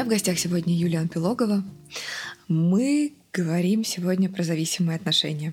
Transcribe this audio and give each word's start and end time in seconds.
меня 0.00 0.06
в 0.06 0.08
гостях 0.08 0.38
сегодня 0.38 0.74
Юлия 0.74 1.00
Анпилогова. 1.00 1.62
Мы 2.48 3.12
говорим 3.34 3.84
сегодня 3.84 4.30
про 4.30 4.42
зависимые 4.42 4.96
отношения. 4.96 5.52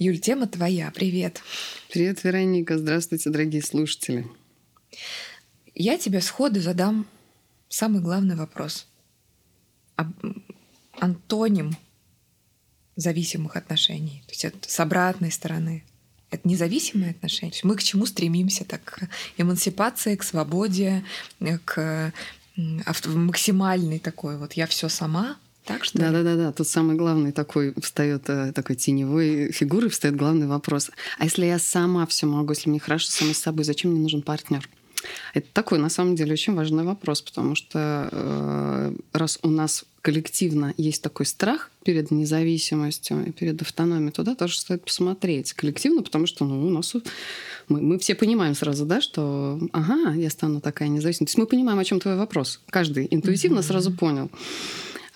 Юль, 0.00 0.18
тема 0.18 0.48
твоя. 0.48 0.90
Привет. 0.90 1.40
Привет, 1.88 2.24
Вероника. 2.24 2.76
Здравствуйте, 2.76 3.30
дорогие 3.30 3.62
слушатели. 3.62 4.26
Я 5.76 5.96
тебе 5.96 6.20
сходу 6.22 6.60
задам 6.60 7.06
самый 7.68 8.02
главный 8.02 8.34
вопрос. 8.34 8.88
Антоним 10.98 11.76
зависимых 12.96 13.54
отношений. 13.54 14.24
То 14.26 14.32
есть 14.32 14.44
это 14.44 14.68
с 14.68 14.80
обратной 14.80 15.30
стороны. 15.30 15.84
Это 16.30 16.48
независимые 16.48 17.12
отношения. 17.12 17.60
Мы 17.62 17.76
к 17.76 17.82
чему 17.84 18.06
стремимся? 18.06 18.64
Так, 18.64 18.82
к 18.82 19.08
эмансипации, 19.36 20.16
к 20.16 20.24
свободе, 20.24 21.04
к 21.64 22.12
максимальной 23.14 23.98
такой 23.98 24.36
вот 24.36 24.54
я 24.54 24.66
все 24.66 24.88
сама, 24.88 25.36
так 25.64 25.84
что 25.84 25.98
да, 25.98 26.10
да, 26.10 26.22
да, 26.22 26.34
да. 26.34 26.52
Тут 26.52 26.66
самый 26.66 26.96
главный 26.96 27.30
такой 27.30 27.74
встает 27.80 28.28
э, 28.28 28.52
такой 28.52 28.74
теневой 28.74 29.52
фигуры, 29.52 29.90
встает 29.90 30.16
главный 30.16 30.46
вопрос. 30.46 30.90
А 31.18 31.24
если 31.24 31.44
я 31.44 31.58
сама 31.58 32.06
все 32.06 32.26
могу, 32.26 32.52
если 32.52 32.70
мне 32.70 32.80
хорошо 32.80 33.08
самой 33.10 33.34
с 33.34 33.38
собой, 33.38 33.64
зачем 33.64 33.90
мне 33.90 34.00
нужен 34.00 34.22
партнер? 34.22 34.66
Это 35.34 35.46
такой, 35.52 35.78
на 35.78 35.88
самом 35.88 36.14
деле, 36.14 36.32
очень 36.32 36.54
важный 36.54 36.84
вопрос, 36.84 37.22
потому 37.22 37.54
что 37.54 38.08
э, 38.10 38.94
раз 39.12 39.38
у 39.42 39.48
нас 39.48 39.84
коллективно 40.02 40.74
есть 40.76 41.02
такой 41.02 41.26
страх 41.26 41.70
перед 41.84 42.10
независимостью 42.10 43.26
и 43.26 43.32
перед 43.32 43.60
автономией, 43.60 44.12
туда 44.12 44.34
тоже 44.34 44.58
стоит 44.58 44.84
посмотреть 44.84 45.52
коллективно, 45.52 46.02
потому 46.02 46.26
что 46.26 46.44
ну, 46.44 46.66
у 46.66 46.70
нас 46.70 46.94
мы, 47.68 47.80
мы 47.80 47.98
все 47.98 48.14
понимаем 48.14 48.54
сразу, 48.54 48.86
да, 48.86 49.00
что 49.00 49.60
ага, 49.72 50.14
я 50.14 50.30
стану 50.30 50.60
такая 50.60 50.88
независимая. 50.88 51.26
То 51.26 51.30
есть 51.30 51.38
мы 51.38 51.46
понимаем, 51.46 51.78
о 51.78 51.84
чем 51.84 52.00
твой 52.00 52.16
вопрос. 52.16 52.60
Каждый 52.70 53.06
интуитивно 53.10 53.58
mm-hmm. 53.58 53.62
сразу 53.62 53.92
понял. 53.92 54.30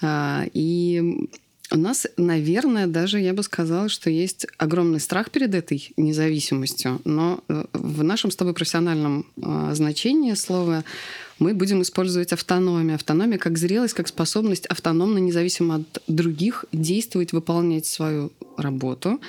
А, 0.03 0.45
и 0.53 1.29
у 1.73 1.77
нас, 1.79 2.07
наверное, 2.17 2.87
даже 2.87 3.19
я 3.19 3.33
бы 3.33 3.43
сказала, 3.43 3.89
что 3.89 4.11
есть 4.11 4.47
огромный 4.59 5.01
страх 5.01 5.31
перед 5.31 5.55
этой 5.55 5.93
независимостью, 5.97 7.01
но 7.05 7.43
э, 7.49 7.65
в 7.73 8.05
нашем 8.05 8.31
с 8.31 8.37
тобой 8.37 8.53
профессиональном 8.53 9.27
а, 9.43 9.75
значении 9.75 10.35
слова 10.35 10.85
мы 11.39 11.55
будем 11.55 11.81
использовать 11.81 12.33
автономию. 12.33 12.97
Автономия 12.97 13.39
как 13.39 13.57
зрелость, 13.57 13.95
как 13.95 14.09
способность 14.09 14.67
автономно, 14.67 15.19
независимо 15.19 15.77
от 15.77 16.03
других, 16.09 16.67
действовать, 16.73 17.33
выполнять 17.33 17.87
свою 17.87 18.33
работу, 18.59 19.21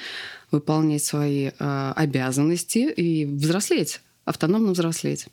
выполнять 0.51 1.03
свои 1.03 1.51
э, 1.57 1.93
обязанности 1.95 2.91
и 2.91 3.25
взрослеть, 3.25 4.01
автономно 4.25 4.73
взрослеть. 4.73 5.27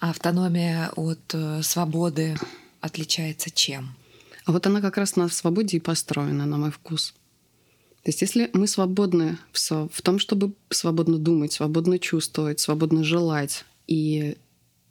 автономия 0.00 0.90
от 0.96 1.32
э, 1.32 1.62
свободы 1.62 2.36
отличается 2.84 3.50
чем? 3.50 3.96
А 4.44 4.52
вот 4.52 4.66
она 4.66 4.80
как 4.80 4.98
раз 4.98 5.16
на 5.16 5.28
свободе 5.28 5.78
и 5.78 5.80
построена, 5.80 6.44
на 6.44 6.58
мой 6.58 6.70
вкус. 6.70 7.14
То 8.02 8.10
есть 8.10 8.20
если 8.20 8.50
мы 8.52 8.66
свободны 8.66 9.38
в, 9.52 9.88
в 9.88 10.02
том, 10.02 10.18
чтобы 10.18 10.52
свободно 10.68 11.18
думать, 11.18 11.52
свободно 11.52 11.98
чувствовать, 11.98 12.60
свободно 12.60 13.02
желать 13.02 13.64
и 13.86 14.36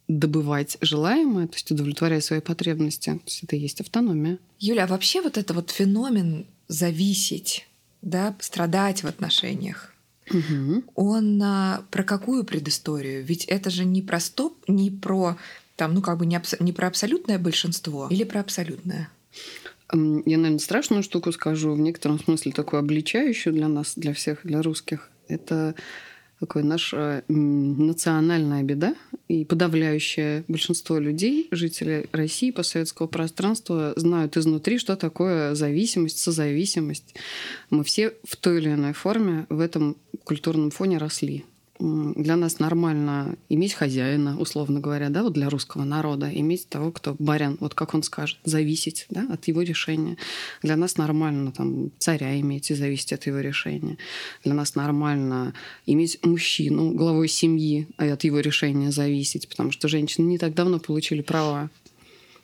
добывать 0.07 0.77
желаемое, 0.81 1.47
то 1.47 1.53
есть 1.53 1.71
удовлетворять 1.71 2.25
свои 2.25 2.41
потребности, 2.41 3.11
то 3.11 3.21
есть 3.25 3.43
это 3.43 3.55
и 3.55 3.59
есть 3.59 3.81
автономия. 3.81 4.39
Юля, 4.59 4.85
а 4.85 4.87
вообще 4.87 5.21
вот 5.21 5.37
это 5.37 5.53
вот 5.53 5.69
феномен 5.69 6.47
зависеть, 6.67 7.67
да, 8.01 8.35
страдать 8.39 9.03
в 9.03 9.07
отношениях, 9.07 9.93
Угу. 10.29 10.83
Он 10.95 11.41
а, 11.43 11.83
про 11.91 12.03
какую 12.03 12.43
предысторию? 12.43 13.25
Ведь 13.25 13.45
это 13.45 13.69
же 13.69 13.85
не 13.85 14.01
про 14.01 14.19
стоп, 14.19 14.57
не 14.67 14.89
про 14.89 15.37
там, 15.83 15.93
ну 15.93 16.01
как 16.01 16.17
бы 16.17 16.25
не, 16.25 16.37
абс- 16.37 16.55
не 16.61 16.71
про 16.71 16.87
абсолютное 16.87 17.37
большинство 17.37 18.07
или 18.09 18.23
про 18.23 18.39
абсолютное? 18.39 19.09
Я, 19.91 20.37
наверное, 20.37 20.59
страшную 20.59 21.03
штуку 21.03 21.33
скажу, 21.33 21.73
в 21.73 21.79
некотором 21.79 22.19
смысле 22.19 22.53
такую 22.53 22.79
обличающую 22.79 23.53
для 23.53 23.67
нас, 23.67 23.95
для 23.97 24.13
всех, 24.13 24.39
для 24.45 24.61
русских. 24.61 25.09
Это 25.27 25.75
такая 26.39 26.63
наша 26.63 27.25
национальная 27.27 28.63
беда, 28.63 28.95
и 29.27 29.43
подавляющее 29.43 30.45
большинство 30.47 30.99
людей, 30.99 31.49
жителей 31.51 32.05
России, 32.13 32.51
постсоветского 32.51 33.07
пространства, 33.07 33.91
знают 33.97 34.37
изнутри, 34.37 34.77
что 34.77 34.95
такое 34.95 35.53
зависимость, 35.53 36.17
созависимость. 36.19 37.13
Мы 37.69 37.83
все 37.83 38.13
в 38.23 38.37
той 38.37 38.59
или 38.59 38.69
иной 38.69 38.93
форме 38.93 39.47
в 39.49 39.59
этом 39.59 39.97
культурном 40.23 40.71
фоне 40.71 40.97
росли 40.97 41.43
для 41.79 42.35
нас 42.35 42.59
нормально 42.59 43.35
иметь 43.49 43.73
хозяина, 43.73 44.39
условно 44.39 44.79
говоря, 44.79 45.09
да, 45.09 45.23
вот 45.23 45.33
для 45.33 45.49
русского 45.49 45.83
народа, 45.83 46.29
иметь 46.31 46.69
того, 46.69 46.91
кто 46.91 47.15
барян, 47.17 47.57
вот 47.59 47.73
как 47.73 47.93
он 47.93 48.03
скажет, 48.03 48.37
зависеть 48.43 49.07
да, 49.09 49.27
от 49.31 49.47
его 49.47 49.63
решения. 49.63 50.17
Для 50.61 50.75
нас 50.75 50.97
нормально 50.97 51.51
там, 51.51 51.91
царя 51.97 52.39
иметь 52.39 52.69
и 52.69 52.75
зависеть 52.75 53.13
от 53.13 53.25
его 53.25 53.39
решения. 53.39 53.97
Для 54.43 54.53
нас 54.53 54.75
нормально 54.75 55.53
иметь 55.85 56.23
мужчину, 56.23 56.91
главой 56.91 57.27
семьи, 57.27 57.87
и 57.99 58.05
от 58.05 58.23
его 58.23 58.39
решения 58.39 58.91
зависеть, 58.91 59.49
потому 59.49 59.71
что 59.71 59.87
женщины 59.87 60.25
не 60.25 60.37
так 60.37 60.53
давно 60.53 60.79
получили 60.79 61.21
права 61.21 61.69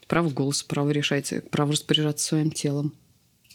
право 0.08 0.30
голоса, 0.32 0.66
право 0.68 0.90
решать, 0.90 1.32
право 1.52 1.72
распоряжаться 1.72 2.26
своим 2.26 2.50
телом 2.50 2.94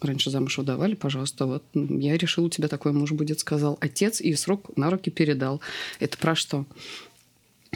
раньше 0.07 0.31
замуж 0.31 0.59
выдавали, 0.59 0.95
пожалуйста, 0.95 1.47
вот 1.47 1.65
я 1.75 2.17
решил, 2.17 2.45
у 2.45 2.51
тебя 2.51 2.69
такой 2.69 2.93
муж 2.93 3.13
будет, 3.13 3.41
сказал 3.41 3.79
отец, 3.81 4.21
и 4.21 4.35
срок 4.35 4.77
на 4.77 4.91
руки 4.91 5.11
передал. 5.11 5.61
Это 6.01 6.19
про 6.19 6.35
что? 6.35 6.67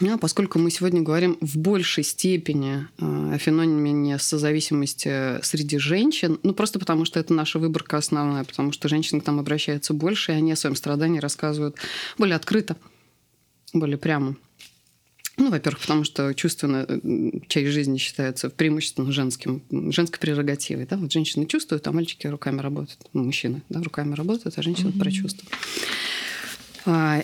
А 0.01 0.19
поскольку 0.19 0.59
мы 0.59 0.71
сегодня 0.71 1.03
говорим 1.03 1.39
в 1.41 1.59
большей 1.59 2.05
степени 2.05 2.87
э, 2.99 3.35
о 3.35 3.39
феномене 3.39 4.19
созависимости 4.19 5.43
среди 5.43 5.79
женщин, 5.79 6.39
ну 6.43 6.55
просто 6.55 6.79
потому 6.79 7.05
что 7.05 7.19
это 7.19 7.35
наша 7.35 7.59
выборка 7.59 7.97
основная, 7.97 8.45
потому 8.45 8.71
что 8.71 8.89
женщины 8.89 9.21
к 9.21 9.27
нам 9.27 9.41
обращаются 9.41 9.95
больше, 9.95 10.33
и 10.33 10.37
они 10.37 10.53
о 10.53 10.57
своем 10.57 10.77
страдании 10.77 11.19
рассказывают 11.19 11.77
более 12.17 12.37
открыто, 12.37 12.77
более 13.73 13.99
прямо. 13.99 14.37
Ну, 15.39 15.51
во-первых, 15.51 15.81
потому 15.81 16.05
что 16.05 16.35
чувственная 16.35 16.87
часть 17.47 17.69
жизни 17.69 17.97
считается 17.97 18.51
преимущественно 18.51 19.11
женским, 19.13 19.63
женской 19.71 20.19
прерогативой. 20.19 20.87
Да? 20.87 20.97
Вот 20.97 21.13
женщины 21.13 21.47
чувствуют, 21.47 21.87
а 21.87 21.93
мальчики 21.93 22.27
руками 22.27 22.61
работают. 22.61 22.99
Ну, 23.13 23.25
мужчины 23.25 23.63
да, 23.69 23.81
руками 23.83 24.15
работают, 24.15 24.59
а 24.59 24.63
женщины 24.63 24.91
mm-hmm. 24.91 24.99
про 24.99 25.11
чувства. 25.11 25.49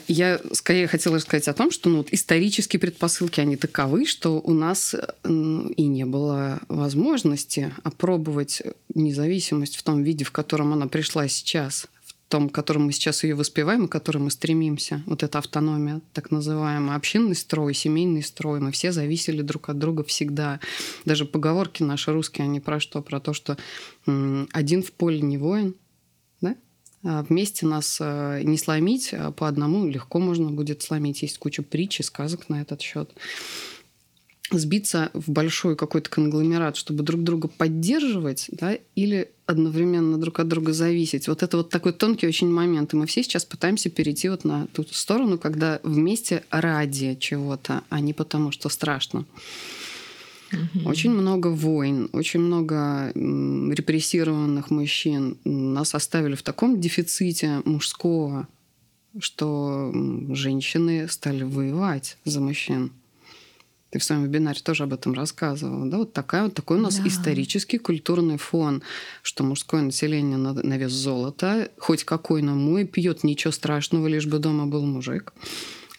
Я 0.08 0.40
скорее 0.52 0.86
хотела 0.86 1.16
рассказать 1.16 1.48
о 1.48 1.54
том, 1.54 1.70
что 1.70 1.88
ну, 1.88 1.98
вот 1.98 2.08
исторические 2.10 2.80
предпосылки, 2.80 3.40
они 3.40 3.56
таковы, 3.56 4.04
что 4.04 4.40
у 4.40 4.52
нас 4.52 4.94
и 5.24 5.86
не 5.86 6.04
было 6.04 6.60
возможности 6.68 7.72
опробовать 7.82 8.62
независимость 8.94 9.76
в 9.76 9.82
том 9.82 10.02
виде, 10.02 10.24
в 10.24 10.32
котором 10.32 10.72
она 10.72 10.86
пришла 10.86 11.28
сейчас 11.28 11.86
том, 12.34 12.48
которым 12.48 12.86
мы 12.86 12.92
сейчас 12.92 13.22
ее 13.22 13.36
воспеваем 13.36 13.84
и 13.84 13.88
к 13.88 13.92
которому 13.92 14.24
мы 14.24 14.30
стремимся. 14.32 15.04
Вот 15.06 15.22
эта 15.22 15.38
автономия, 15.38 16.00
так 16.12 16.32
называемая, 16.32 16.96
общинный 16.96 17.36
строй, 17.36 17.74
семейный 17.74 18.24
строй. 18.24 18.58
Мы 18.58 18.72
все 18.72 18.90
зависели 18.90 19.40
друг 19.40 19.68
от 19.68 19.78
друга 19.78 20.02
всегда. 20.02 20.58
Даже 21.04 21.26
поговорки 21.26 21.84
наши 21.84 22.12
русские, 22.12 22.46
они 22.46 22.58
про 22.58 22.80
что? 22.80 23.02
Про 23.02 23.20
то, 23.20 23.34
что 23.34 23.56
один 24.04 24.82
в 24.82 24.90
поле 24.90 25.20
не 25.20 25.38
воин, 25.38 25.76
да? 26.40 26.56
А 27.04 27.22
вместе 27.22 27.66
нас 27.66 27.98
э, 28.00 28.40
не 28.42 28.58
сломить, 28.58 29.14
а 29.14 29.30
по 29.30 29.46
одному 29.46 29.86
легко 29.86 30.18
можно 30.18 30.50
будет 30.50 30.82
сломить. 30.82 31.22
Есть 31.22 31.38
куча 31.38 31.62
притч 31.62 32.00
и 32.00 32.02
сказок 32.02 32.48
на 32.48 32.60
этот 32.60 32.80
счет 32.80 33.14
сбиться 34.50 35.10
в 35.14 35.30
большой 35.30 35.76
какой-то 35.76 36.10
конгломерат, 36.10 36.76
чтобы 36.76 37.02
друг 37.02 37.22
друга 37.22 37.48
поддерживать, 37.48 38.46
да, 38.52 38.76
или 38.94 39.30
одновременно 39.46 40.18
друг 40.18 40.40
от 40.40 40.48
друга 40.48 40.72
зависеть. 40.72 41.28
Вот 41.28 41.42
это 41.42 41.58
вот 41.58 41.70
такой 41.70 41.92
тонкий 41.92 42.26
очень 42.26 42.50
момент. 42.50 42.92
И 42.92 42.96
мы 42.96 43.06
все 43.06 43.22
сейчас 43.22 43.44
пытаемся 43.44 43.90
перейти 43.90 44.28
вот 44.28 44.44
на 44.44 44.66
ту 44.68 44.84
сторону, 44.90 45.38
когда 45.38 45.80
вместе 45.82 46.44
ради 46.50 47.16
чего-то, 47.18 47.82
а 47.88 48.00
не 48.00 48.12
потому, 48.12 48.52
что 48.52 48.68
страшно. 48.68 49.24
Угу. 50.52 50.88
Очень 50.88 51.10
много 51.10 51.48
войн, 51.48 52.08
очень 52.12 52.40
много 52.40 53.12
репрессированных 53.14 54.70
мужчин 54.70 55.38
нас 55.44 55.94
оставили 55.94 56.34
в 56.34 56.42
таком 56.42 56.80
дефиците 56.80 57.62
мужского, 57.64 58.46
что 59.18 59.92
женщины 60.30 61.08
стали 61.08 61.42
воевать 61.42 62.18
за 62.24 62.40
мужчин. 62.40 62.92
Ты 63.94 64.00
в 64.00 64.04
своем 64.04 64.24
вебинаре 64.24 64.58
тоже 64.60 64.82
об 64.82 64.92
этом 64.92 65.12
рассказывала. 65.12 65.88
Да? 65.88 65.98
Вот 65.98 66.12
такая, 66.12 66.42
вот 66.42 66.54
такой 66.54 66.78
у 66.78 66.80
нас 66.80 66.96
да. 66.96 67.06
исторический 67.06 67.78
культурный 67.78 68.38
фон, 68.38 68.82
что 69.22 69.44
мужское 69.44 69.82
население 69.82 70.36
на, 70.36 70.52
на 70.52 70.76
вес 70.76 70.90
золота, 70.90 71.70
хоть 71.78 72.02
какой, 72.02 72.42
но 72.42 72.56
мой, 72.56 72.86
пьет 72.86 73.22
ничего 73.22 73.52
страшного, 73.52 74.08
лишь 74.08 74.26
бы 74.26 74.40
дома 74.40 74.66
был 74.66 74.84
мужик. 74.84 75.32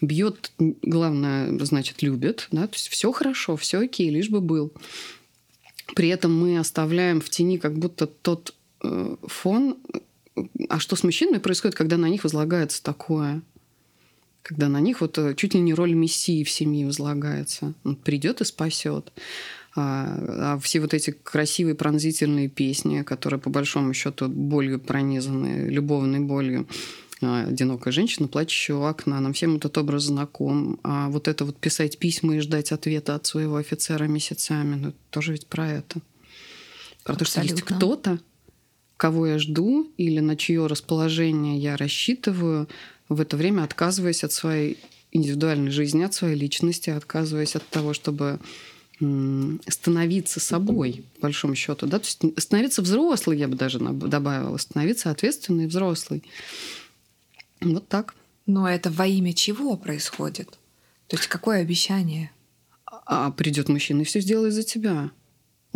Бьет, 0.02 0.52
главное, 0.58 1.58
значит, 1.64 2.02
любит. 2.02 2.48
Да? 2.50 2.66
То 2.66 2.74
есть 2.74 2.88
все 2.88 3.10
хорошо, 3.12 3.56
все 3.56 3.78
окей, 3.78 4.10
лишь 4.10 4.28
бы 4.28 4.42
был. 4.42 4.74
При 5.94 6.08
этом 6.08 6.38
мы 6.38 6.58
оставляем 6.58 7.22
в 7.22 7.30
тени 7.30 7.56
как 7.56 7.78
будто 7.78 8.06
тот 8.06 8.52
э, 8.82 9.16
фон, 9.22 9.78
а 10.68 10.80
что 10.80 10.96
с 10.96 11.02
мужчинами 11.02 11.38
происходит, 11.38 11.74
когда 11.74 11.96
на 11.96 12.10
них 12.10 12.24
возлагается 12.24 12.82
такое? 12.82 13.40
Когда 14.46 14.68
на 14.68 14.78
них 14.78 15.00
вот 15.00 15.18
э, 15.18 15.34
чуть 15.34 15.54
ли 15.54 15.60
не 15.60 15.74
роль 15.74 15.92
мессии 15.94 16.44
в 16.44 16.50
семье 16.50 16.86
возлагается. 16.86 17.74
Он 17.82 17.96
придет 17.96 18.40
и 18.40 18.44
спасет. 18.44 19.12
А, 19.74 20.54
а 20.54 20.58
все 20.60 20.78
вот 20.78 20.94
эти 20.94 21.10
красивые 21.10 21.74
пронзительные 21.74 22.48
песни, 22.48 23.02
которые 23.02 23.40
по 23.40 23.50
большому 23.50 23.92
счету 23.92 24.28
болью 24.28 24.78
пронизаны, 24.78 25.68
любовной 25.68 26.20
болью, 26.20 26.68
а, 27.20 27.46
одинокая 27.48 27.92
женщина, 27.92 28.28
плачущая 28.28 28.76
у 28.76 28.84
окна. 28.84 29.18
Нам 29.18 29.32
всем 29.32 29.56
этот 29.56 29.76
образ 29.78 30.04
знаком. 30.04 30.78
А 30.84 31.08
вот 31.08 31.26
это 31.26 31.44
вот 31.44 31.58
писать 31.58 31.98
письма 31.98 32.36
и 32.36 32.38
ждать 32.38 32.70
ответа 32.70 33.16
от 33.16 33.26
своего 33.26 33.56
офицера 33.56 34.04
месяцами, 34.04 34.76
ну, 34.76 34.92
тоже 35.10 35.32
ведь 35.32 35.48
про 35.48 35.68
это. 35.68 36.00
Про 37.02 37.16
то, 37.16 37.24
что 37.24 37.42
есть 37.42 37.62
кто-то, 37.62 38.20
кого 38.96 39.26
я 39.26 39.38
жду 39.40 39.92
или 39.96 40.20
на 40.20 40.36
чье 40.36 40.68
расположение 40.68 41.58
я 41.58 41.76
рассчитываю, 41.76 42.68
в 43.08 43.20
это 43.20 43.36
время 43.36 43.62
отказываясь 43.62 44.24
от 44.24 44.32
своей 44.32 44.78
индивидуальной 45.12 45.70
жизни, 45.70 46.02
от 46.02 46.14
своей 46.14 46.36
личности, 46.36 46.90
отказываясь 46.90 47.56
от 47.56 47.66
того, 47.68 47.94
чтобы 47.94 48.40
становиться 49.68 50.40
собой, 50.40 51.04
по 51.16 51.22
большому 51.22 51.54
счету. 51.54 51.86
Да? 51.86 51.98
То 51.98 52.06
есть 52.06 52.40
становиться 52.42 52.80
взрослой, 52.80 53.36
я 53.36 53.46
бы 53.46 53.54
даже 53.54 53.78
добавила, 53.78 54.56
становиться 54.56 55.10
ответственной 55.10 55.66
взрослой. 55.66 56.22
Вот 57.60 57.86
так. 57.88 58.14
Но 58.46 58.68
это 58.68 58.90
во 58.90 59.06
имя 59.06 59.34
чего 59.34 59.76
происходит? 59.76 60.58
То 61.08 61.16
есть 61.16 61.28
какое 61.28 61.60
обещание? 61.60 62.30
А 62.86 63.30
придет 63.30 63.68
мужчина 63.68 64.00
и 64.02 64.04
все 64.04 64.20
сделает 64.20 64.54
за 64.54 64.62
тебя. 64.62 65.10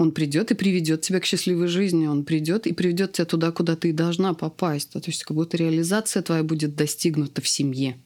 Он 0.00 0.12
придет 0.12 0.50
и 0.50 0.54
приведет 0.54 1.02
тебя 1.02 1.20
к 1.20 1.26
счастливой 1.26 1.68
жизни. 1.68 2.06
Он 2.06 2.24
придет 2.24 2.66
и 2.66 2.72
приведет 2.72 3.12
тебя 3.12 3.26
туда, 3.26 3.52
куда 3.52 3.76
ты 3.76 3.92
должна 3.92 4.32
попасть. 4.32 4.88
То 4.92 5.02
есть 5.04 5.24
как 5.24 5.36
будто 5.36 5.58
реализация 5.58 6.22
твоя 6.22 6.42
будет 6.42 6.74
достигнута 6.74 7.42
в 7.42 7.48
семье. 7.48 7.98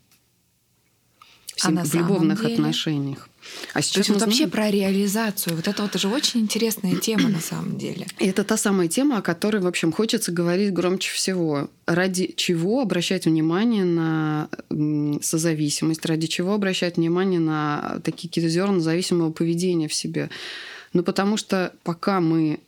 В, 1.54 1.62
сем... 1.62 1.78
а 1.78 1.84
в 1.84 1.94
любовных 1.94 2.40
деле? 2.40 2.54
отношениях. 2.54 3.28
А 3.74 3.80
сейчас 3.80 3.92
То 3.92 3.98
есть 4.00 4.10
вот 4.10 4.20
вообще 4.22 4.48
про 4.48 4.72
реализацию. 4.72 5.54
Вот 5.54 5.68
это 5.68 5.82
вот 5.82 5.94
уже 5.94 6.08
очень 6.08 6.40
интересная 6.40 6.96
тема 6.96 7.28
на 7.28 7.38
самом 7.38 7.78
деле. 7.78 8.08
И 8.18 8.26
это 8.26 8.42
та 8.42 8.56
самая 8.56 8.88
тема, 8.88 9.18
о 9.18 9.22
которой, 9.22 9.62
в 9.62 9.66
общем, 9.68 9.92
хочется 9.92 10.32
говорить 10.32 10.72
громче 10.72 11.12
всего. 11.12 11.70
Ради 11.86 12.34
чего 12.36 12.80
обращать 12.80 13.26
внимание 13.26 13.84
на 13.84 14.48
созависимость, 15.22 16.04
ради 16.06 16.26
чего 16.26 16.54
обращать 16.54 16.96
внимание 16.96 17.38
на 17.38 18.00
такие 18.02 18.28
какие-то 18.28 18.50
зерна 18.50 18.80
зависимого 18.80 19.30
поведения 19.30 19.86
в 19.86 19.94
себе. 19.94 20.28
Ну, 20.94 21.02
потому 21.02 21.36
что 21.36 21.74
пока 21.82 22.20
мы 22.20 22.60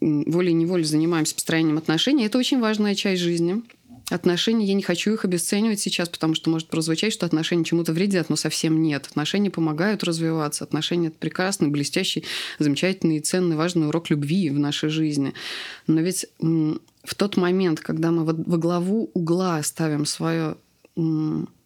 волей-неволей 0.00 0.84
занимаемся 0.84 1.34
построением 1.34 1.78
отношений, 1.78 2.26
это 2.26 2.38
очень 2.38 2.58
важная 2.58 2.96
часть 2.96 3.22
жизни– 3.22 3.62
Отношения, 4.10 4.64
я 4.64 4.74
не 4.74 4.82
хочу 4.82 5.12
их 5.12 5.24
обесценивать 5.24 5.80
сейчас, 5.80 6.08
потому 6.08 6.34
что 6.34 6.48
может 6.48 6.68
прозвучать, 6.68 7.12
что 7.12 7.26
отношения 7.26 7.64
чему-то 7.64 7.92
вредят, 7.92 8.30
но 8.30 8.36
совсем 8.36 8.82
нет. 8.82 9.06
Отношения 9.06 9.50
помогают 9.50 10.02
развиваться. 10.02 10.64
Отношения– 10.64 11.08
это 11.08 11.18
прекрасный, 11.18 11.68
блестящий, 11.68 12.24
замечательный, 12.58 13.20
ценный, 13.20 13.56
важный 13.56 13.88
урок 13.88 14.08
любви 14.08 14.48
в 14.48 14.58
нашей 14.58 14.88
жизни. 14.88 15.34
Но 15.86 16.00
ведь 16.00 16.26
в 16.38 17.14
тот 17.16 17.36
момент, 17.36 17.80
когда 17.80 18.10
мы 18.10 18.24
во 18.24 18.56
главу 18.56 19.10
угла 19.12 19.62
ставим 19.62 20.06
свое 20.06 20.56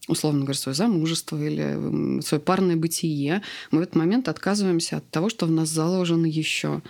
условно 0.09 0.41
говоря, 0.41 0.59
свое 0.59 0.75
замужество 0.75 1.41
или 1.43 2.21
свое 2.23 2.41
парное 2.41 2.77
бытие, 2.77 3.43
мы 3.71 3.79
в 3.79 3.83
этот 3.83 3.95
момент 3.95 4.29
отказываемся 4.29 4.99
от 4.99 5.09
того, 5.11 5.29
что 5.29 5.47
в 5.47 5.51
нас 5.51 5.69
заложено 5.69 6.27
еще 6.27 6.83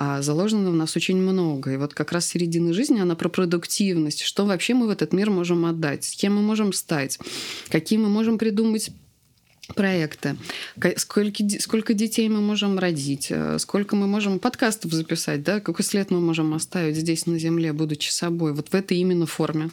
а 0.00 0.22
заложено 0.22 0.70
в 0.70 0.76
нас 0.76 0.94
очень 0.94 1.16
много. 1.16 1.72
И 1.72 1.76
вот 1.76 1.92
как 1.92 2.12
раз 2.12 2.24
середина 2.24 2.72
жизни, 2.72 3.00
она 3.00 3.16
про 3.16 3.28
продуктивность. 3.28 4.20
Что 4.20 4.46
вообще 4.46 4.74
мы 4.74 4.86
в 4.86 4.90
этот 4.90 5.12
мир 5.12 5.28
можем 5.28 5.66
отдать? 5.66 6.04
С 6.04 6.14
кем 6.14 6.36
мы 6.36 6.40
можем 6.40 6.72
стать? 6.72 7.18
Какие 7.68 7.98
мы 7.98 8.08
можем 8.08 8.38
придумать 8.38 8.92
проекты, 9.74 10.36
сколько, 10.96 11.42
сколько 11.58 11.94
детей 11.94 12.28
мы 12.28 12.40
можем 12.40 12.78
родить, 12.78 13.26
э, 13.30 13.58
сколько 13.58 13.96
мы 13.96 14.06
можем 14.06 14.38
подкастов 14.38 14.92
записать, 14.92 15.42
да, 15.42 15.60
какой 15.60 15.84
след 15.84 16.10
мы 16.10 16.20
можем 16.20 16.54
оставить 16.54 16.96
здесь 16.96 17.26
на 17.26 17.38
Земле, 17.38 17.72
будучи 17.72 18.10
собой, 18.10 18.54
вот 18.54 18.68
в 18.68 18.74
этой 18.74 18.96
именно 18.98 19.26
форме 19.26 19.70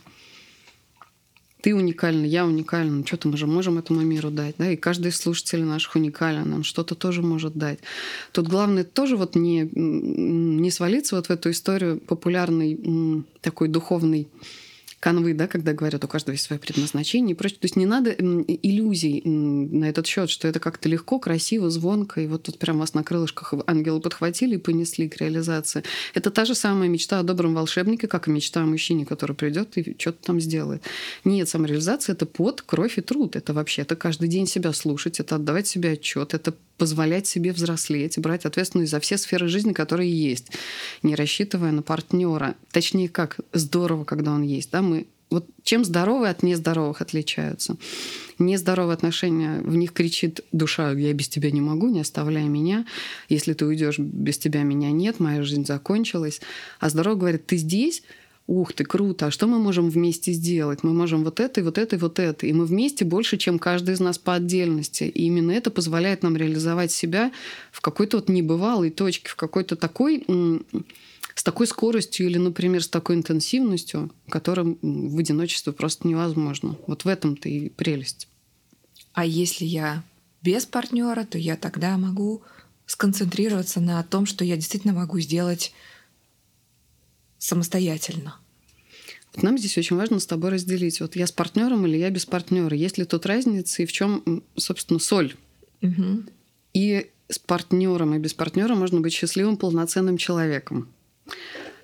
ты 1.65 1.73
уникальна, 1.73 2.25
я 2.25 2.45
уникальна, 2.45 2.97
ну, 2.97 3.07
что-то 3.07 3.27
мы 3.27 3.37
же 3.37 3.47
можем 3.47 3.79
этому 3.79 4.01
миру 4.01 4.29
дать, 4.29 4.53
да, 4.59 4.69
и 4.69 4.75
каждый 4.75 5.07
из 5.07 5.17
слушателей 5.17 5.63
наших 5.63 5.95
уникален, 5.95 6.53
он 6.53 6.63
что-то 6.63 6.93
тоже 6.93 7.23
может 7.23 7.55
дать. 7.55 7.79
Тут 8.33 8.47
главное 8.47 8.83
тоже 8.83 9.17
вот 9.17 9.33
не, 9.35 9.67
не 9.73 10.69
свалиться 10.69 11.15
вот 11.15 11.25
в 11.25 11.31
эту 11.31 11.49
историю 11.49 11.99
популярной 11.99 13.25
такой 13.41 13.67
духовной 13.67 14.27
канвы, 15.05 15.35
да, 15.35 15.45
когда 15.45 15.73
говорят, 15.73 16.03
у 16.03 16.07
каждого 16.07 16.33
есть 16.33 16.45
свое 16.45 16.59
предназначение 16.59 17.35
и 17.35 17.37
прочее. 17.37 17.59
То 17.59 17.65
есть 17.65 17.75
не 17.75 17.85
надо 17.85 18.09
иллюзий 18.09 19.21
на 19.23 19.85
этот 19.85 20.07
счет, 20.07 20.31
что 20.31 20.47
это 20.47 20.59
как-то 20.59 20.89
легко, 20.89 21.19
красиво, 21.19 21.69
звонко, 21.69 22.21
и 22.21 22.25
вот 22.25 22.41
тут 22.41 22.57
прям 22.57 22.79
вас 22.79 22.95
на 22.95 23.03
крылышках 23.03 23.53
ангелы 23.67 24.01
подхватили 24.01 24.55
и 24.55 24.57
понесли 24.57 25.07
к 25.07 25.17
реализации. 25.17 25.83
Это 26.15 26.31
та 26.31 26.43
же 26.45 26.55
самая 26.55 26.89
мечта 26.89 27.19
о 27.19 27.23
добром 27.23 27.53
волшебнике, 27.53 28.07
как 28.07 28.27
и 28.27 28.31
мечта 28.31 28.63
о 28.63 28.65
мужчине, 28.65 29.05
который 29.05 29.35
придет 29.35 29.77
и 29.77 29.95
что-то 29.99 30.25
там 30.25 30.41
сделает. 30.41 30.81
Нет, 31.23 31.47
самореализация— 31.49 32.13
это 32.15 32.25
под, 32.25 32.63
кровь 32.63 32.97
и 32.97 33.01
труд. 33.01 33.35
Это 33.35 33.53
вообще, 33.53 33.83
это 33.83 33.95
каждый 33.95 34.27
день 34.27 34.47
себя 34.47 34.73
слушать, 34.73 35.19
это 35.19 35.35
отдавать 35.35 35.67
себе 35.67 35.91
отчет, 35.91 36.33
это 36.33 36.55
позволять 36.77 37.27
себе 37.27 37.51
взрослеть, 37.53 38.17
брать 38.19 38.45
ответственность 38.45 38.91
за 38.91 38.99
все 38.99 39.17
сферы 39.17 39.47
жизни, 39.47 39.73
которые 39.73 40.11
есть, 40.11 40.47
не 41.03 41.15
рассчитывая 41.15 41.71
на 41.71 41.81
партнера. 41.81 42.55
Точнее, 42.71 43.09
как 43.09 43.39
здорово, 43.53 44.03
когда 44.03 44.31
он 44.31 44.41
есть. 44.41 44.71
Да? 44.71 44.81
Мы 44.81 44.94
вот 45.29 45.47
чем 45.63 45.83
здоровые 45.83 46.31
от 46.31 46.43
нездоровых 46.43 47.01
отличаются? 47.01 47.77
Нездоровые 48.37 48.93
отношения, 48.93 49.61
в 49.61 49.75
них 49.75 49.91
кричит 49.91 50.41
душа, 50.51 50.91
я 50.91 51.13
без 51.13 51.27
тебя 51.27 51.51
не 51.51 51.61
могу, 51.61 51.89
не 51.89 52.01
оставляй 52.01 52.45
меня. 52.45 52.85
Если 53.29 53.53
ты 53.53 53.65
уйдешь, 53.65 53.97
без 53.97 54.37
тебя 54.37 54.63
меня 54.63 54.91
нет, 54.91 55.19
моя 55.19 55.43
жизнь 55.43 55.65
закончилась. 55.65 56.41
А 56.79 56.89
здоровый 56.89 57.19
говорит, 57.19 57.47
ты 57.47 57.57
здесь, 57.57 58.03
ух 58.47 58.73
ты, 58.73 58.83
круто, 58.83 59.27
а 59.27 59.31
что 59.31 59.47
мы 59.47 59.57
можем 59.57 59.89
вместе 59.89 60.31
сделать? 60.31 60.83
Мы 60.83 60.93
можем 60.93 61.23
вот 61.23 61.39
это, 61.39 61.61
и 61.61 61.63
вот 61.63 61.77
это, 61.77 61.95
и 61.95 61.99
вот 61.99 62.19
это. 62.19 62.45
И 62.45 62.53
мы 62.53 62.65
вместе 62.65 63.03
больше, 63.03 63.37
чем 63.37 63.57
каждый 63.57 63.95
из 63.95 63.99
нас 63.99 64.17
по 64.17 64.35
отдельности. 64.35 65.05
И 65.05 65.23
именно 65.23 65.51
это 65.51 65.71
позволяет 65.71 66.21
нам 66.23 66.37
реализовать 66.37 66.91
себя 66.91 67.31
в 67.71 67.81
какой-то 67.81 68.17
вот 68.17 68.29
небывалой 68.29 68.91
точке, 68.91 69.29
в 69.29 69.35
какой-то 69.35 69.75
такой 69.75 70.25
с 71.35 71.43
такой 71.43 71.67
скоростью 71.67 72.27
или, 72.27 72.37
например, 72.37 72.81
с 72.81 72.87
такой 72.87 73.15
интенсивностью, 73.15 74.11
которым 74.29 74.79
в 74.81 75.19
одиночестве 75.19 75.73
просто 75.73 76.07
невозможно. 76.07 76.77
Вот 76.87 77.03
в 77.03 77.07
этом-то 77.07 77.49
и 77.49 77.69
прелесть. 77.69 78.29
А 79.13 79.25
если 79.25 79.65
я 79.65 80.03
без 80.41 80.65
партнера, 80.65 81.25
то 81.25 81.37
я 81.37 81.57
тогда 81.57 81.97
могу 81.97 82.41
сконцентрироваться 82.85 83.81
на 83.81 84.01
том, 84.03 84.25
что 84.25 84.45
я 84.45 84.55
действительно 84.55 84.93
могу 84.93 85.19
сделать 85.19 85.73
самостоятельно. 87.37 88.37
Вот 89.33 89.43
нам 89.43 89.57
здесь 89.57 89.77
очень 89.77 89.97
важно 89.97 90.19
с 90.19 90.25
тобой 90.25 90.51
разделить, 90.51 91.01
вот 91.01 91.17
я 91.17 91.27
с 91.27 91.31
партнером 91.31 91.85
или 91.85 91.97
я 91.97 92.09
без 92.09 92.25
партнера. 92.25 92.75
Есть 92.75 92.97
ли 92.97 93.03
тут 93.03 93.25
разница 93.25 93.83
и 93.83 93.85
в 93.85 93.91
чем, 93.91 94.43
собственно, 94.55 94.99
соль? 94.99 95.35
Угу. 95.81 96.23
И 96.73 97.11
с 97.27 97.39
партнером 97.39 98.13
и 98.15 98.19
без 98.19 98.33
партнера 98.33 98.75
можно 98.75 99.01
быть 99.01 99.13
счастливым, 99.13 99.57
полноценным 99.57 100.17
человеком. 100.17 100.87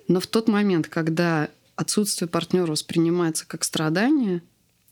Но 0.08 0.20
в 0.20 0.26
тот 0.26 0.48
момент, 0.48 0.88
когда 0.88 1.48
отсутствие 1.76 2.28
партнера 2.28 2.70
воспринимается 2.70 3.46
как 3.46 3.64
страдание, 3.64 4.42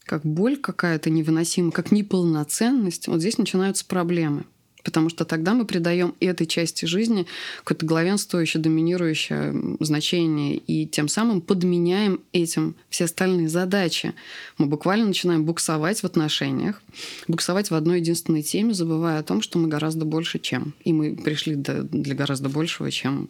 как 0.04 0.25
боль 0.25 0.57
какая-то 0.57 1.11
невыносимая, 1.11 1.73
как 1.73 1.92
неполноценность, 1.92 3.07
вот 3.07 3.21
здесь 3.21 3.38
начинаются 3.38 3.85
проблемы. 3.85 4.45
Потому 4.83 5.11
что 5.11 5.25
тогда 5.25 5.52
мы 5.52 5.66
придаем 5.66 6.14
этой 6.21 6.47
части 6.47 6.87
жизни 6.87 7.26
какое-то 7.59 7.85
главенствующее, 7.85 8.62
доминирующее 8.62 9.76
значение, 9.78 10.57
и 10.57 10.87
тем 10.87 11.07
самым 11.07 11.42
подменяем 11.42 12.21
этим 12.33 12.75
все 12.88 13.04
остальные 13.04 13.50
задачи. 13.50 14.14
Мы 14.57 14.66
буквально 14.66 15.07
начинаем 15.07 15.45
буксовать 15.45 16.00
в 16.00 16.04
отношениях, 16.04 16.83
буксовать 17.28 17.71
в 17.71 17.75
одной 17.75 18.00
единственной 18.00 18.42
теме, 18.42 18.73
забывая 18.73 19.19
о 19.19 19.23
том, 19.23 19.42
что 19.42 19.59
мы 19.59 19.69
гораздо 19.69 20.07
больше, 20.07 20.38
чем. 20.38 20.73
И 20.83 20.92
мы 20.92 21.14
пришли 21.14 21.57
для 21.57 22.14
гораздо 22.14 22.49
большего, 22.49 22.90
чем 22.90 23.28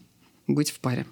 быть 0.54 0.71
в 0.71 0.80
паре. 0.80 1.07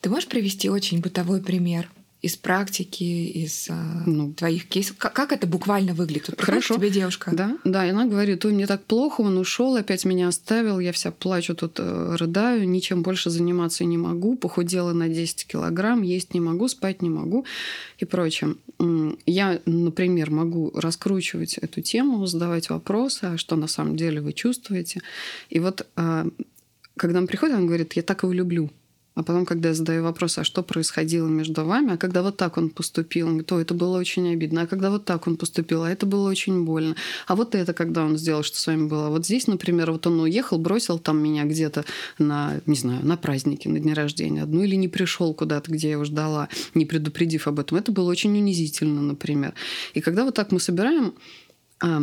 Ты 0.00 0.10
можешь 0.10 0.28
привести 0.28 0.68
очень 0.68 1.00
бытовой 1.00 1.40
пример? 1.40 1.88
из 2.22 2.36
практики, 2.36 3.02
из 3.02 3.66
а, 3.68 4.04
ну, 4.06 4.32
твоих 4.32 4.68
кейсов. 4.68 4.96
Как, 4.96 5.12
как 5.12 5.32
это 5.32 5.48
буквально 5.48 5.92
выглядит? 5.92 6.28
Вот 6.28 6.40
Хорошо. 6.40 6.76
тебе 6.76 6.88
девушка. 6.88 7.32
Да, 7.34 7.58
да, 7.64 7.84
и 7.84 7.90
она 7.90 8.06
говорит, 8.06 8.44
ой, 8.44 8.52
мне 8.52 8.68
так 8.68 8.84
плохо, 8.84 9.22
он 9.22 9.36
ушел, 9.38 9.74
опять 9.74 10.04
меня 10.04 10.28
оставил, 10.28 10.78
я 10.78 10.92
вся 10.92 11.10
плачу, 11.10 11.56
тут 11.56 11.80
э, 11.80 12.16
рыдаю, 12.16 12.68
ничем 12.68 13.02
больше 13.02 13.28
заниматься 13.28 13.84
не 13.84 13.98
могу, 13.98 14.36
похудела 14.36 14.92
на 14.92 15.08
10 15.08 15.48
килограмм, 15.48 16.02
есть 16.02 16.32
не 16.32 16.40
могу, 16.40 16.68
спать 16.68 17.02
не 17.02 17.10
могу 17.10 17.44
и 17.98 18.04
прочее. 18.04 18.54
Я, 19.26 19.60
например, 19.66 20.30
могу 20.30 20.70
раскручивать 20.74 21.58
эту 21.58 21.82
тему, 21.82 22.24
задавать 22.26 22.70
вопросы, 22.70 23.24
а 23.24 23.36
что 23.36 23.56
на 23.56 23.66
самом 23.66 23.96
деле 23.96 24.20
вы 24.20 24.32
чувствуете. 24.32 25.00
И 25.50 25.58
вот 25.58 25.88
а, 25.96 26.28
когда 26.96 27.18
он 27.18 27.26
приходит, 27.26 27.56
он 27.56 27.66
говорит, 27.66 27.94
я 27.94 28.02
так 28.02 28.22
его 28.22 28.32
люблю. 28.32 28.70
А 29.14 29.22
потом, 29.22 29.44
когда 29.44 29.68
я 29.68 29.74
задаю 29.74 30.04
вопрос, 30.04 30.38
а 30.38 30.44
что 30.44 30.62
происходило 30.62 31.28
между 31.28 31.66
вами, 31.66 31.92
а 31.92 31.96
когда 31.98 32.22
вот 32.22 32.38
так 32.38 32.56
он 32.56 32.70
поступил, 32.70 33.26
он 33.26 33.32
говорит, 33.32 33.52
о, 33.52 33.60
это 33.60 33.74
было 33.74 33.98
очень 33.98 34.32
обидно, 34.32 34.62
а 34.62 34.66
когда 34.66 34.90
вот 34.90 35.04
так 35.04 35.26
он 35.26 35.36
поступил, 35.36 35.82
а 35.82 35.90
это 35.90 36.06
было 36.06 36.30
очень 36.30 36.64
больно, 36.64 36.96
а 37.26 37.36
вот 37.36 37.54
это, 37.54 37.74
когда 37.74 38.04
он 38.04 38.16
сделал, 38.16 38.42
что 38.42 38.58
с 38.58 38.66
вами 38.66 38.88
было. 38.88 39.10
Вот 39.10 39.26
здесь, 39.26 39.46
например, 39.46 39.92
вот 39.92 40.06
он 40.06 40.18
уехал, 40.20 40.56
бросил 40.56 40.98
там 40.98 41.22
меня 41.22 41.44
где-то 41.44 41.84
на, 42.18 42.62
не 42.64 42.76
знаю, 42.76 43.04
на 43.04 43.18
празднике, 43.18 43.68
на 43.68 43.80
дне 43.80 43.92
рождения 43.92 44.44
одну, 44.44 44.62
или 44.62 44.76
не 44.76 44.88
пришел 44.88 45.34
куда-то, 45.34 45.70
где 45.70 45.88
я 45.88 45.92
его 45.92 46.04
ждала, 46.04 46.48
не 46.72 46.86
предупредив 46.86 47.46
об 47.46 47.60
этом. 47.60 47.76
Это 47.76 47.92
было 47.92 48.08
очень 48.08 48.34
унизительно, 48.34 49.02
например. 49.02 49.52
И 49.92 50.00
когда 50.00 50.24
вот 50.24 50.34
так 50.34 50.52
мы 50.52 50.60
собираем 50.60 51.12
а, 51.82 52.02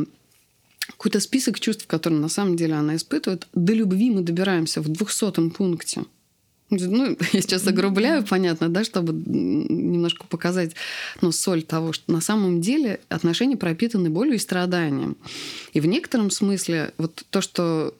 какой-то 1.00 1.20
список 1.20 1.60
чувств, 1.60 1.88
которые 1.88 2.20
на 2.20 2.30
самом 2.30 2.58
деле 2.58 2.76
она 2.76 2.96
испытывает, 2.96 3.48
до 3.54 3.74
любви 3.74 4.12
мы 4.12 4.22
добираемся 4.22 4.82
в 4.82 4.90
двухсотом 4.90 5.50
пункте– 5.50 6.04
ну, 6.70 7.18
я 7.34 7.42
сейчас 7.42 7.68
огрубляю, 7.68 8.24
понятно, 8.24 8.70
да, 8.70 8.84
чтобы 8.84 9.14
немножко 9.14 10.26
показать 10.28 10.76
ну, 11.22 11.32
соль 11.32 11.64
того, 11.64 11.94
что 11.94 12.12
на 12.12 12.22
самом 12.22 12.62
деле 12.62 13.00
отношения 13.10 13.58
пропитаны 13.58 14.10
болью 14.10 14.36
и 14.36 14.40
страданием. 14.40 15.18
И 15.74 15.80
в 15.80 15.86
некотором 15.86 16.30
смысле 16.30 16.94
вот 16.98 17.24
то, 17.30 17.42
что 17.42 17.96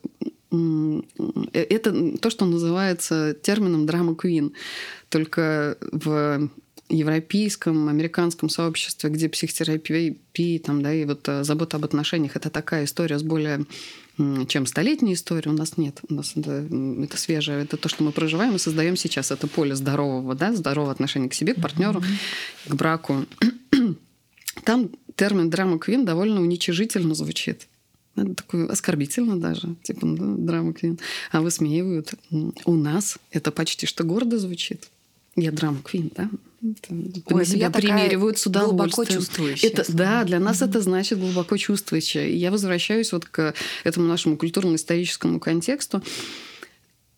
э, 0.52 1.00
это 1.52 2.18
то, 2.18 2.30
что 2.30 2.44
называется 2.46 3.34
термином 3.34 3.86
драма 3.86 4.14
квин. 4.14 4.52
Только 5.08 5.76
в 5.80 6.48
европейском, 6.90 7.88
американском 7.88 8.48
сообществе, 8.48 9.10
где 9.10 9.28
психотерапия 9.28 10.14
там, 10.64 10.82
да, 10.82 10.92
и 10.92 11.04
вот 11.04 11.28
э, 11.28 11.44
забота 11.44 11.76
об 11.76 11.84
отношениях, 11.84 12.36
это 12.36 12.50
такая 12.50 12.84
история 12.84 13.18
с 13.18 13.22
более 13.22 13.64
чем 14.48 14.66
столетняя 14.66 15.14
история. 15.14 15.50
У 15.50 15.54
нас 15.54 15.76
нет. 15.76 16.00
У 16.08 16.14
нас 16.14 16.32
это, 16.36 16.66
это 17.02 17.16
свежее. 17.16 17.62
Это 17.62 17.76
то, 17.76 17.88
что 17.88 18.04
мы 18.04 18.12
проживаем 18.12 18.54
и 18.54 18.58
создаем 18.58 18.96
сейчас. 18.96 19.30
Это 19.30 19.46
поле 19.46 19.74
здорового, 19.74 20.34
да, 20.34 20.52
здорового 20.52 20.92
отношения 20.92 21.28
к 21.28 21.34
себе, 21.34 21.54
к 21.54 21.60
партнеру, 21.60 22.02
к 22.66 22.74
браку. 22.74 23.24
Там 24.64 24.90
термин 25.16 25.48
драма 25.48 25.78
квин 25.78 26.04
довольно 26.04 26.42
уничижительно 26.42 27.14
звучит. 27.14 27.66
Это 28.16 28.34
такое 28.34 28.66
оскорбительно 28.68 29.40
даже, 29.40 29.76
типа 29.82 30.04
ну, 30.04 30.36
драма 30.36 30.74
квин. 30.74 30.98
А 31.30 31.40
высмеивают. 31.40 32.14
У 32.64 32.74
нас 32.74 33.18
это 33.30 33.50
почти 33.52 33.86
что 33.86 34.04
гордо 34.04 34.38
звучит. 34.38 34.88
Я 35.36 35.52
драма 35.52 35.80
квин, 35.82 36.10
да? 36.14 36.28
Это, 36.62 36.92
Ой, 36.92 37.40
на 37.40 37.44
себя 37.44 37.70
примеривают 37.70 38.38
с 38.38 38.46
удовольствием. 38.46 38.90
Глубоко 38.90 39.04
чувствующая. 39.04 39.70
Это, 39.70 39.92
да, 39.92 40.24
для 40.24 40.38
нас 40.38 40.60
mm-hmm. 40.60 40.68
это 40.68 40.80
значит 40.82 41.18
глубоко 41.18 41.56
чувствующая. 41.56 42.28
И 42.28 42.36
я 42.36 42.50
возвращаюсь 42.50 43.12
вот 43.12 43.24
к 43.24 43.54
этому 43.84 44.06
нашему 44.06 44.36
культурно-историческому 44.36 45.40
контексту. 45.40 46.02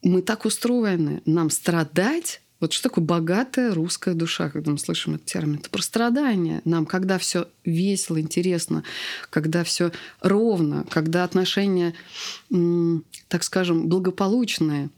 Мы 0.02 0.22
так 0.22 0.44
устроены. 0.44 1.22
Нам 1.26 1.50
страдать 1.50 2.40
вот 2.62 2.72
что 2.72 2.84
такое 2.84 3.04
богатая 3.04 3.74
русская 3.74 4.14
душа, 4.14 4.48
когда 4.48 4.70
мы 4.70 4.78
слышим 4.78 5.16
этот 5.16 5.26
термин? 5.26 5.56
Это 5.56 5.68
про 5.68 5.82
страдания. 5.82 6.62
Нам, 6.64 6.86
когда 6.86 7.18
все 7.18 7.48
весело, 7.64 8.20
интересно, 8.20 8.84
когда 9.30 9.64
все 9.64 9.90
ровно, 10.20 10.86
когда 10.88 11.24
отношения, 11.24 11.92
так 13.26 13.42
скажем, 13.42 13.88
благополучные. 13.88 14.90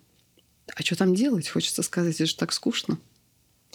А 0.75 0.83
что 0.83 0.97
там 0.97 1.15
делать? 1.15 1.49
Хочется 1.49 1.83
сказать, 1.83 2.15
это 2.17 2.27
же 2.27 2.37
так 2.37 2.53
скучно. 2.53 2.99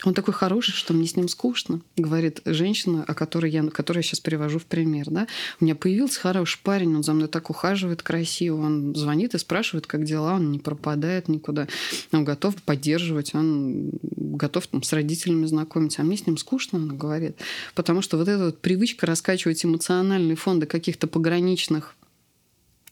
Он 0.06 0.14
такой 0.14 0.34
хороший, 0.34 0.72
что 0.72 0.94
мне 0.94 1.08
с 1.08 1.16
ним 1.18 1.28
скучно, 1.28 1.82
говорит 1.98 2.42
женщина, 2.46 3.04
о 3.06 3.14
которой 3.14 3.52
я, 3.52 3.64
которую 3.64 4.02
я 4.02 4.08
сейчас 4.08 4.22
привожу 4.22 4.58
в 4.58 4.66
пример. 4.66 5.10
Да? 5.10 5.28
У 5.60 5.66
меня 5.66 5.76
появился 5.76 6.22
хороший 6.22 6.60
парень, 6.64 6.96
он 6.96 7.04
за 7.04 7.14
мной 7.14 7.28
так 7.28 7.50
ухаживает 7.50 8.02
красиво, 8.02 8.62
он 8.62 8.96
звонит 8.96 9.36
и 9.36 9.38
спрашивает, 9.38 9.88
как 9.88 10.06
дела, 10.06 10.36
он 10.36 10.52
не 10.52 10.60
пропадает 10.60 11.28
никуда, 11.28 11.68
он 12.14 12.24
готов 12.24 12.56
поддерживать, 12.64 13.36
он 13.36 13.92
готов 14.02 14.68
там, 14.68 14.84
с 14.84 14.94
родителями 14.94 15.46
знакомиться, 15.46 16.02
а 16.02 16.06
мне 16.06 16.16
с 16.16 16.26
ним 16.26 16.38
скучно, 16.38 16.80
она 16.80 16.94
говорит. 16.94 17.36
Потому 17.76 18.02
что 18.02 18.18
вот 18.18 18.30
эта 18.30 18.46
вот 18.46 18.60
привычка 18.62 19.06
раскачивать 19.06 19.66
эмоциональные 19.66 20.38
фонды 20.38 20.66
каких-то 20.66 21.08
пограничных 21.08 21.96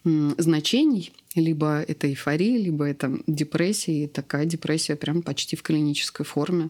значений, 0.03 1.11
либо 1.35 1.81
это 1.81 2.07
эйфория, 2.07 2.57
либо 2.57 2.85
это 2.85 3.19
депрессия, 3.27 4.03
и 4.03 4.07
такая 4.07 4.45
депрессия 4.45 4.95
прям 4.95 5.21
почти 5.21 5.55
в 5.55 5.63
клинической 5.63 6.25
форме. 6.25 6.69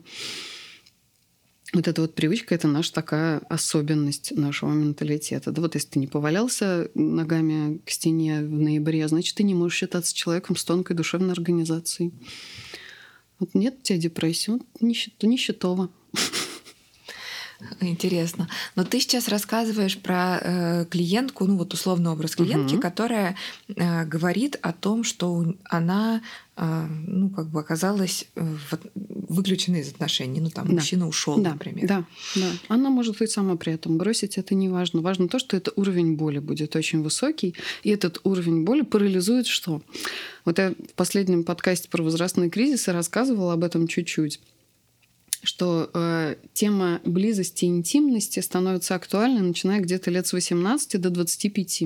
Вот 1.74 1.88
эта 1.88 2.02
вот 2.02 2.16
привычка– 2.16 2.56
это 2.56 2.68
наша 2.68 2.94
такая 2.94 3.40
особенность 3.50 4.32
нашего 4.36 4.72
менталитета. 4.72 5.52
Да 5.52 5.62
вот 5.62 5.76
если 5.76 5.90
ты 5.90 6.00
не 6.00 6.08
повалялся 6.08 6.90
ногами 6.94 7.80
к 7.86 7.90
стене 7.90 8.42
в 8.42 8.52
ноябре, 8.52 9.06
значит, 9.08 9.36
ты 9.36 9.44
не 9.44 9.54
можешь 9.54 9.78
считаться 9.78 10.16
человеком 10.16 10.56
с 10.56 10.64
тонкой 10.64 10.96
душевной 10.96 11.34
организацией. 11.34 12.14
Вот 13.40 13.54
нет 13.54 13.78
у 13.80 13.84
тебя 13.84 14.00
депрессии, 14.00 14.52
вот 14.52 14.62
нищетово. 14.80 15.90
Интересно. 17.82 18.48
Но 18.76 18.84
ты 18.84 19.00
сейчас 19.00 19.28
рассказываешь 19.28 19.98
про 19.98 20.40
э, 20.42 20.86
клиентку, 20.86 21.46
ну 21.46 21.58
вот 21.58 21.74
условный 21.74 22.12
образ 22.12 22.36
клиентки, 22.36 22.76
угу. 22.76 22.82
которая 22.82 23.36
э, 23.68 24.06
говорит 24.06 24.58
о 24.62 24.74
том, 24.74 25.04
что 25.04 25.56
она 25.66 26.22
э, 26.56 26.88
ну 27.08 27.30
как 27.30 27.48
бы 27.48 27.60
оказалась 27.60 28.26
э, 28.36 28.44
в, 28.44 28.80
выключена 29.30 29.78
из 29.78 29.90
отношений. 29.90 30.40
Ну 30.40 30.50
там 30.50 30.68
да. 30.68 30.74
мужчина 30.74 31.08
ушел, 31.08 31.38
да. 31.38 31.54
например. 31.54 31.88
Да, 31.88 32.06
да. 32.36 32.52
Она 32.68 32.90
может 32.90 33.18
быть 33.18 33.32
сама 33.32 33.56
при 33.56 33.74
этом 33.74 33.98
бросить, 33.98 34.38
это 34.38 34.54
не 34.54 34.70
важно. 34.70 35.02
Важно 35.02 35.28
то, 35.28 35.40
что 35.40 35.58
это 35.58 35.72
уровень 35.76 36.16
боли 36.16 36.40
будет 36.40 36.76
очень 36.76 37.02
высокий, 37.02 37.56
и 37.84 37.90
этот 37.90 38.20
уровень 38.24 38.64
боли 38.64 38.82
парализует 38.82 39.48
что? 39.48 39.82
Вот 40.46 40.60
я 40.60 40.72
в 40.72 40.94
последнем 40.96 41.44
подкасте 41.44 41.90
про 41.90 42.04
возрастные 42.04 42.50
кризисы 42.50 42.92
рассказывала 42.92 43.54
об 43.54 43.64
этом 43.64 43.88
чуть-чуть 43.88 44.40
что 45.44 45.90
э, 45.94 46.36
тема 46.54 47.02
близости 47.06 47.66
и 47.66 47.68
интимности 47.68 48.40
становится 48.40 48.96
актуальной, 48.96 49.42
начиная 49.42 49.80
где-то 49.80 50.12
лет 50.12 50.28
с 50.28 50.34
18 50.34 51.00
до 51.00 51.10
25. 51.10 51.84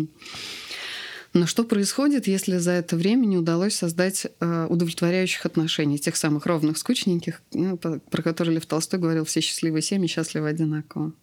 Но 1.34 1.46
что 1.46 1.64
происходит, 1.64 2.28
если 2.28 2.58
за 2.58 2.72
это 2.72 2.98
время 2.98 3.26
не 3.26 3.38
удалось 3.38 3.76
создать 3.76 4.28
э, 4.40 4.68
удовлетворяющих 4.70 5.46
отношений, 5.46 5.98
тех 5.98 6.18
самых 6.18 6.46
ровных, 6.46 6.78
скучненьких, 6.78 7.42
ну, 7.54 7.78
про 7.78 8.22
которые 8.22 8.56
Лев 8.56 8.66
Толстой 8.66 9.00
говорил, 9.00 9.24
все 9.24 9.40
счастливые 9.40 9.82
семьи 9.82 10.08
счастливы 10.08 10.50
одинаково. 10.50 11.14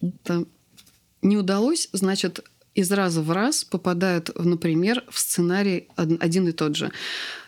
Это 0.00 0.44
не 1.22 1.36
удалось, 1.36 1.88
значит, 1.92 2.44
из 2.74 2.90
раза 2.90 3.22
в 3.22 3.30
раз 3.30 3.64
попадают, 3.64 4.30
например, 4.36 5.04
в 5.08 5.18
сценарий 5.18 5.88
один 5.96 6.48
и 6.48 6.52
тот 6.52 6.76
же. 6.76 6.90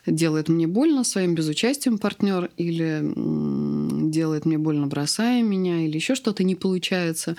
Делает 0.06 0.48
мне 0.48 0.66
больно 0.66 1.04
своим 1.04 1.34
безучастием 1.34 1.98
партнер 1.98 2.50
или 2.56 3.00
делает 3.96 4.44
мне 4.46 4.58
больно, 4.58 4.86
бросая 4.86 5.42
меня, 5.42 5.84
или 5.84 5.96
еще 5.96 6.14
что-то 6.14 6.44
не 6.44 6.54
получается. 6.54 7.36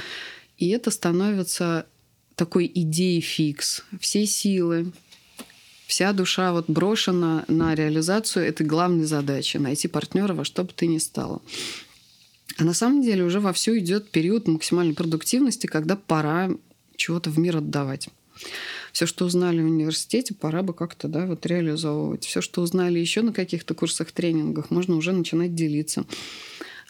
И 0.58 0.70
это 0.70 0.92
становится 0.92 1.86
такой 2.36 2.72
идеей 2.74 3.22
фикс. 3.22 3.84
Все 4.00 4.26
силы, 4.26 4.92
вся 5.88 6.14
душа 6.14 6.52
вот 6.52 6.70
брошена 6.70 7.46
на 7.48 7.76
реализацию 7.76 8.46
этой 8.46 8.66
главной 8.66 9.06
задачи– 9.06 9.58
найти 9.58 9.88
партнера 9.88 10.34
во 10.34 10.46
что 10.46 10.64
бы 10.64 10.72
ты 10.76 10.88
ни 10.88 10.98
стало. 10.98 11.42
А 12.58 12.64
на 12.64 12.74
самом 12.74 13.02
деле 13.02 13.24
уже 13.24 13.40
вовсю 13.40 13.78
идет 13.78 14.10
период 14.10 14.48
максимальной 14.48 14.94
продуктивности, 14.94 15.68
когда 15.68 15.96
пора 15.96 16.50
чего-то 16.96 17.30
в 17.30 17.38
мир 17.40 17.58
отдавать. 17.58 18.10
Все, 18.98 19.06
что 19.06 19.26
узнали 19.26 19.62
в 19.62 19.66
университете, 19.66 20.34
пора 20.34 20.64
бы 20.64 20.74
как-то 20.74 21.08
да, 21.08 21.28
вот 21.28 21.46
реализовывать. 21.46 22.26
Все, 22.26 22.42
что 22.42 22.64
узнали 22.64 22.98
еще 22.98 23.22
на 23.22 23.32
каких-то 23.32 23.76
курсах, 23.76 24.12
тренингах, 24.12 24.72
можно 24.72 24.96
уже 24.96 25.14
начинать 25.14 25.54
делиться. 25.54 26.04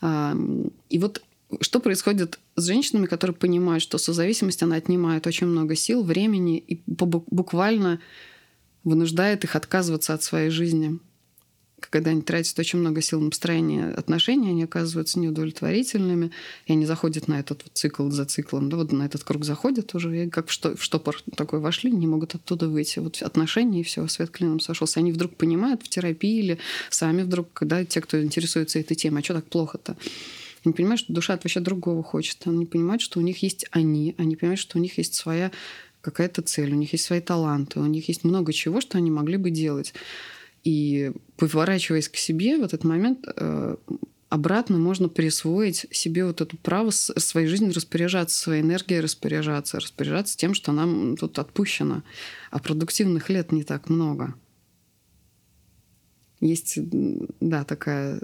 И 0.01 0.99
вот 0.99 1.21
что 1.59 1.81
происходит 1.81 2.39
с 2.55 2.65
женщинами, 2.65 3.07
которые 3.07 3.35
понимают, 3.35 3.83
что 3.83 3.97
созависимость, 3.97 4.63
она 4.63 4.77
отнимает 4.77 5.27
очень 5.27 5.47
много 5.47 5.75
сил, 5.75 6.01
времени 6.01 6.57
и 6.57 6.81
буквально 6.85 7.99
вынуждает 8.85 9.43
их 9.43 9.57
отказываться 9.57 10.13
от 10.13 10.23
своей 10.23 10.49
жизни 10.49 10.99
когда 11.79 12.11
они 12.11 12.21
тратят 12.21 12.57
очень 12.57 12.79
много 12.79 13.01
сил 13.01 13.21
на 13.21 13.29
построение 13.29 13.89
отношений, 13.89 14.49
они 14.49 14.63
оказываются 14.63 15.19
неудовлетворительными, 15.19 16.31
и 16.65 16.71
они 16.71 16.85
заходят 16.85 17.27
на 17.27 17.39
этот 17.39 17.63
вот 17.63 17.71
цикл 17.73 18.09
за 18.09 18.25
циклом, 18.25 18.69
да, 18.69 18.77
вот 18.77 18.91
на 18.91 19.03
этот 19.03 19.23
круг 19.23 19.45
заходят 19.45 19.93
уже, 19.93 20.25
и 20.25 20.29
как 20.29 20.47
в, 20.47 20.51
что, 20.51 20.75
в 20.75 20.83
штопор 20.83 21.21
такой 21.35 21.59
вошли, 21.59 21.91
не 21.91 22.07
могут 22.07 22.35
оттуда 22.35 22.67
выйти. 22.67 22.99
Вот 22.99 23.21
отношения, 23.21 23.81
и 23.81 23.83
все, 23.83 24.07
свет 24.07 24.31
клином 24.31 24.59
сошелся. 24.59 24.99
Они 24.99 25.11
вдруг 25.11 25.35
понимают 25.35 25.83
в 25.83 25.89
терапии 25.89 26.39
или 26.39 26.57
сами 26.89 27.21
вдруг, 27.21 27.53
когда 27.53 27.85
те, 27.85 28.01
кто 28.01 28.21
интересуется 28.21 28.79
этой 28.79 28.95
темой, 28.95 29.21
а 29.21 29.23
что 29.23 29.35
так 29.35 29.45
плохо-то? 29.45 29.97
Они 30.65 30.73
понимают, 30.73 30.99
что 30.99 31.13
душа 31.13 31.33
от 31.33 31.43
вообще 31.43 31.59
другого 31.59 32.03
хочет. 32.03 32.39
Они 32.45 32.65
понимают, 32.65 33.01
что 33.01 33.19
у 33.19 33.23
них 33.23 33.43
есть 33.43 33.67
они, 33.71 34.15
они 34.17 34.35
понимают, 34.35 34.59
что 34.59 34.77
у 34.77 34.81
них 34.81 34.97
есть 34.97 35.13
своя 35.13 35.51
какая-то 36.01 36.41
цель, 36.41 36.73
у 36.73 36.75
них 36.75 36.93
есть 36.93 37.05
свои 37.05 37.21
таланты, 37.21 37.79
у 37.79 37.85
них 37.85 38.07
есть 38.07 38.23
много 38.23 38.51
чего, 38.51 38.81
что 38.81 38.97
они 38.97 39.11
могли 39.11 39.37
бы 39.37 39.49
делать. 39.49 39.93
И 40.63 41.11
поворачиваясь 41.37 42.09
к 42.09 42.17
себе 42.17 42.57
в 42.57 42.63
этот 42.63 42.83
момент, 42.83 43.25
э, 43.25 43.75
обратно 44.29 44.77
можно 44.77 45.09
присвоить 45.09 45.85
себе 45.91 46.25
вот 46.25 46.41
это 46.41 46.57
право 46.57 46.89
своей 46.91 47.47
жизнью 47.47 47.73
распоряжаться, 47.73 48.37
своей 48.37 48.61
энергией 48.61 48.99
распоряжаться, 48.99 49.79
распоряжаться 49.79 50.37
тем, 50.37 50.53
что 50.53 50.71
нам 50.71 51.15
тут 51.17 51.39
отпущено. 51.39 52.03
А 52.51 52.59
продуктивных 52.59 53.29
лет 53.29 53.51
не 53.51 53.63
так 53.63 53.89
много. 53.89 54.33
Есть, 56.39 56.77
да, 57.39 57.63
такая 57.63 58.19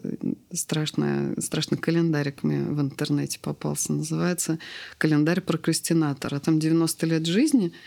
страшная, 0.52 1.40
страшный 1.42 1.80
календарик 1.80 2.44
мне 2.44 2.62
в 2.62 2.80
интернете 2.80 3.40
попался. 3.42 3.92
Называется 3.92 4.60
«Календарь 5.00 5.42
прокрастинатора». 5.42 6.40
Там 6.40 6.60
90 6.60 7.08
лет 7.08 7.26
жизни— 7.26 7.74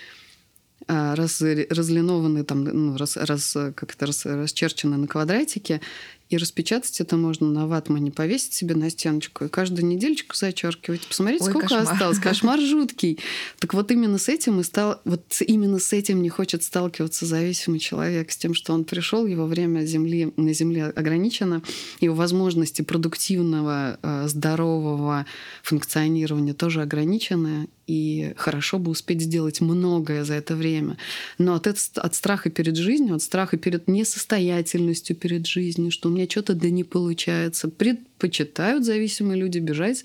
раз, 0.88 1.42
разлинованы, 1.42 2.44
там, 2.44 2.64
ну, 2.64 2.96
раз, 2.96 3.16
раз, 3.16 3.56
как 3.74 3.94
это, 3.94 4.06
раз, 4.06 4.24
расчерчены 4.26 4.96
на 4.96 5.06
квадратике, 5.06 5.80
и 6.28 6.36
распечатать 6.36 7.00
это 7.00 7.16
можно 7.16 7.48
на 7.48 7.66
ватмане, 7.66 8.10
повесить 8.10 8.52
себе 8.52 8.74
на 8.74 8.90
стеночку 8.90 9.44
и 9.44 9.48
каждую 9.48 9.86
недельечку 9.86 10.34
зачеркивать. 10.34 11.06
Посмотрите, 11.06 11.44
Ой, 11.44 11.50
сколько 11.50 11.68
кошмар. 11.68 11.92
осталось. 11.92 12.18
Кошмар 12.26 12.60
жуткий. 12.60 13.18
Так 13.58 13.74
вот 13.74 13.90
именно 13.90 14.18
с 14.18 14.28
этим 14.28 14.60
и 14.60 14.64
стал, 14.64 15.00
вот 15.04 15.24
именно 15.40 15.78
с 15.78 15.92
этим 15.92 16.22
не 16.22 16.28
хочет 16.28 16.64
сталкиваться 16.64 17.26
зависимый 17.26 17.78
человек, 17.78 18.32
с 18.32 18.36
тем, 18.36 18.54
что 18.54 18.72
он 18.72 18.84
пришел, 18.84 19.26
его 19.26 19.46
время 19.46 19.84
земли, 19.84 20.32
на 20.36 20.52
Земле 20.52 20.86
ограничено, 20.86 21.62
его 22.00 22.14
возможности 22.14 22.82
продуктивного, 22.82 23.98
э, 24.02 24.28
здорового 24.28 25.26
функционирования 25.62 26.54
тоже 26.54 26.82
ограничены, 26.82 27.68
и 27.86 28.32
хорошо 28.36 28.78
бы 28.78 28.90
успеть 28.90 29.22
сделать 29.22 29.60
многое 29.60 30.24
за 30.24 30.34
это 30.34 30.56
время. 30.56 30.96
Но 31.38 31.54
от, 31.54 31.66
от 31.66 32.14
страха 32.14 32.50
перед 32.50 32.76
жизнью, 32.76 33.14
от 33.14 33.22
страха 33.22 33.56
перед 33.56 33.88
несостоятельностью 33.88 35.14
перед 35.14 35.46
жизнью, 35.46 35.90
что 35.90 36.08
меня 36.16 36.28
что-то 36.28 36.54
да 36.54 36.70
не 36.70 36.84
получается, 36.84 37.68
предпочитают 37.68 38.84
зависимые 38.84 39.40
люди 39.40 39.58
бежать 39.58 40.04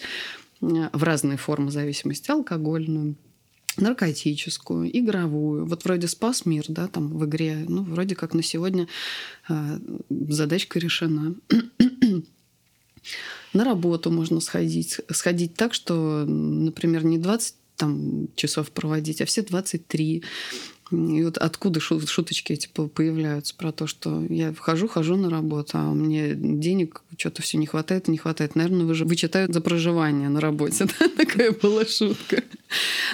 э, 0.62 0.90
в 0.94 1.04
разные 1.04 1.38
формы 1.38 1.72
зависимости, 1.72 2.32
алкогольную, 2.32 3.16
наркотическую, 3.78 4.98
игровую. 4.98 5.66
Вот 5.66 5.86
вроде 5.86 6.08
спас 6.08 6.46
мир, 6.46 6.66
да, 6.68 6.88
там 6.88 7.18
в 7.18 7.26
игре, 7.26 7.66
ну, 7.68 7.84
вроде 7.84 8.16
как 8.16 8.34
на 8.34 8.44
сегодня 8.44 8.88
э, 9.50 9.80
задачка 10.10 10.80
решена. 10.80 11.36
на 13.54 13.64
работу 13.64 14.12
можно 14.12 14.40
сходить. 14.40 15.00
Сходить 15.10 15.56
так, 15.56 15.74
что, 15.74 16.26
например, 16.26 17.06
не 17.06 17.18
20 17.18 17.56
там 17.76 18.28
часов 18.36 18.72
проводить, 18.72 19.22
а 19.22 19.26
все 19.26 19.42
23. 19.42 20.24
И 20.92 21.24
вот 21.24 21.38
откуда 21.38 21.80
шуточки 21.80 22.54
эти 22.54 22.68
появляются 22.68 23.56
про 23.56 23.72
то, 23.72 23.88
что 23.88 24.24
я 24.30 24.54
хожу, 24.54 24.88
хожу 24.88 25.16
на 25.16 25.30
работу, 25.30 25.78
а 25.78 25.92
мне 25.94 26.34
денег 26.36 27.02
что-то 27.18 27.42
все 27.42 27.58
не 27.58 27.66
хватает, 27.66 28.08
не 28.08 28.18
хватает. 28.18 28.56
Наверное, 28.56 28.86
вы 28.86 28.94
же 28.94 29.06
вычитают 29.06 29.54
за 29.54 29.62
проживание 29.62 30.30
на 30.30 30.40
работе. 30.40 30.86
Да? 31.00 31.08
Такая 31.08 31.52
была 31.52 31.86
шутка. 31.86 32.44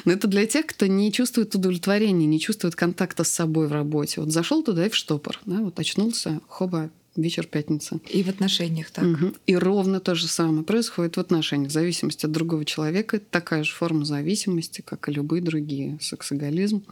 Но 0.05 0.11
это 0.11 0.27
для 0.27 0.45
тех, 0.45 0.65
кто 0.65 0.87
не 0.87 1.11
чувствует 1.11 1.53
удовлетворения, 1.53 2.25
не 2.25 2.39
чувствует 2.39 2.75
контакта 2.75 3.23
с 3.23 3.29
собой 3.29 3.67
в 3.67 3.71
работе. 3.71 4.21
Вот 4.21 4.31
зашел 4.31 4.63
туда 4.63 4.85
и 4.85 4.89
в 4.89 4.95
штопор, 4.95 5.39
да, 5.45 5.57
вот 5.57 5.79
очнулся, 5.79 6.41
хоба, 6.47 6.89
вечер 7.17 7.45
пятница. 7.45 7.99
И 8.09 8.23
в 8.23 8.29
отношениях 8.29 8.91
так. 8.91 9.05
Угу. 9.05 9.33
И 9.47 9.55
ровно 9.55 9.99
то 9.99 10.15
же 10.15 10.27
самое 10.27 10.63
происходит 10.63 11.17
в 11.17 11.19
отношениях. 11.19 11.69
В 11.69 11.73
зависимости 11.73 12.25
от 12.25 12.31
другого 12.31 12.63
человека 12.63 13.17
это 13.17 13.25
такая 13.29 13.63
же 13.63 13.73
форма 13.73 14.05
зависимости, 14.05 14.81
как 14.81 15.09
и 15.09 15.11
любые 15.11 15.41
другие. 15.41 15.97
Сексоголизм, 16.01 16.83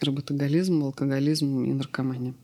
работоголизм, 0.00 0.84
алкоголизм 0.84 1.64
и 1.64 1.72
наркомания. 1.72 2.34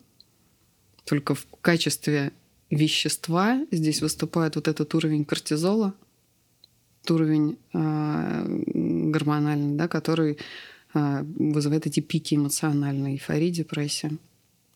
Только 1.04 1.34
в 1.34 1.46
качестве 1.60 2.32
вещества 2.70 3.66
здесь 3.70 4.00
выступает 4.00 4.56
вот 4.56 4.68
этот 4.68 4.94
уровень 4.94 5.24
кортизола, 5.24 5.94
уровень 7.08 7.58
э, 7.72 8.62
гормональный, 9.10 9.76
да, 9.76 9.88
который 9.88 10.38
э, 10.94 11.22
вызывает 11.22 11.86
эти 11.86 12.00
пики 12.00 12.36
эмоциональной 12.36 13.14
эйфории, 13.14 13.50
депрессии 13.50 14.18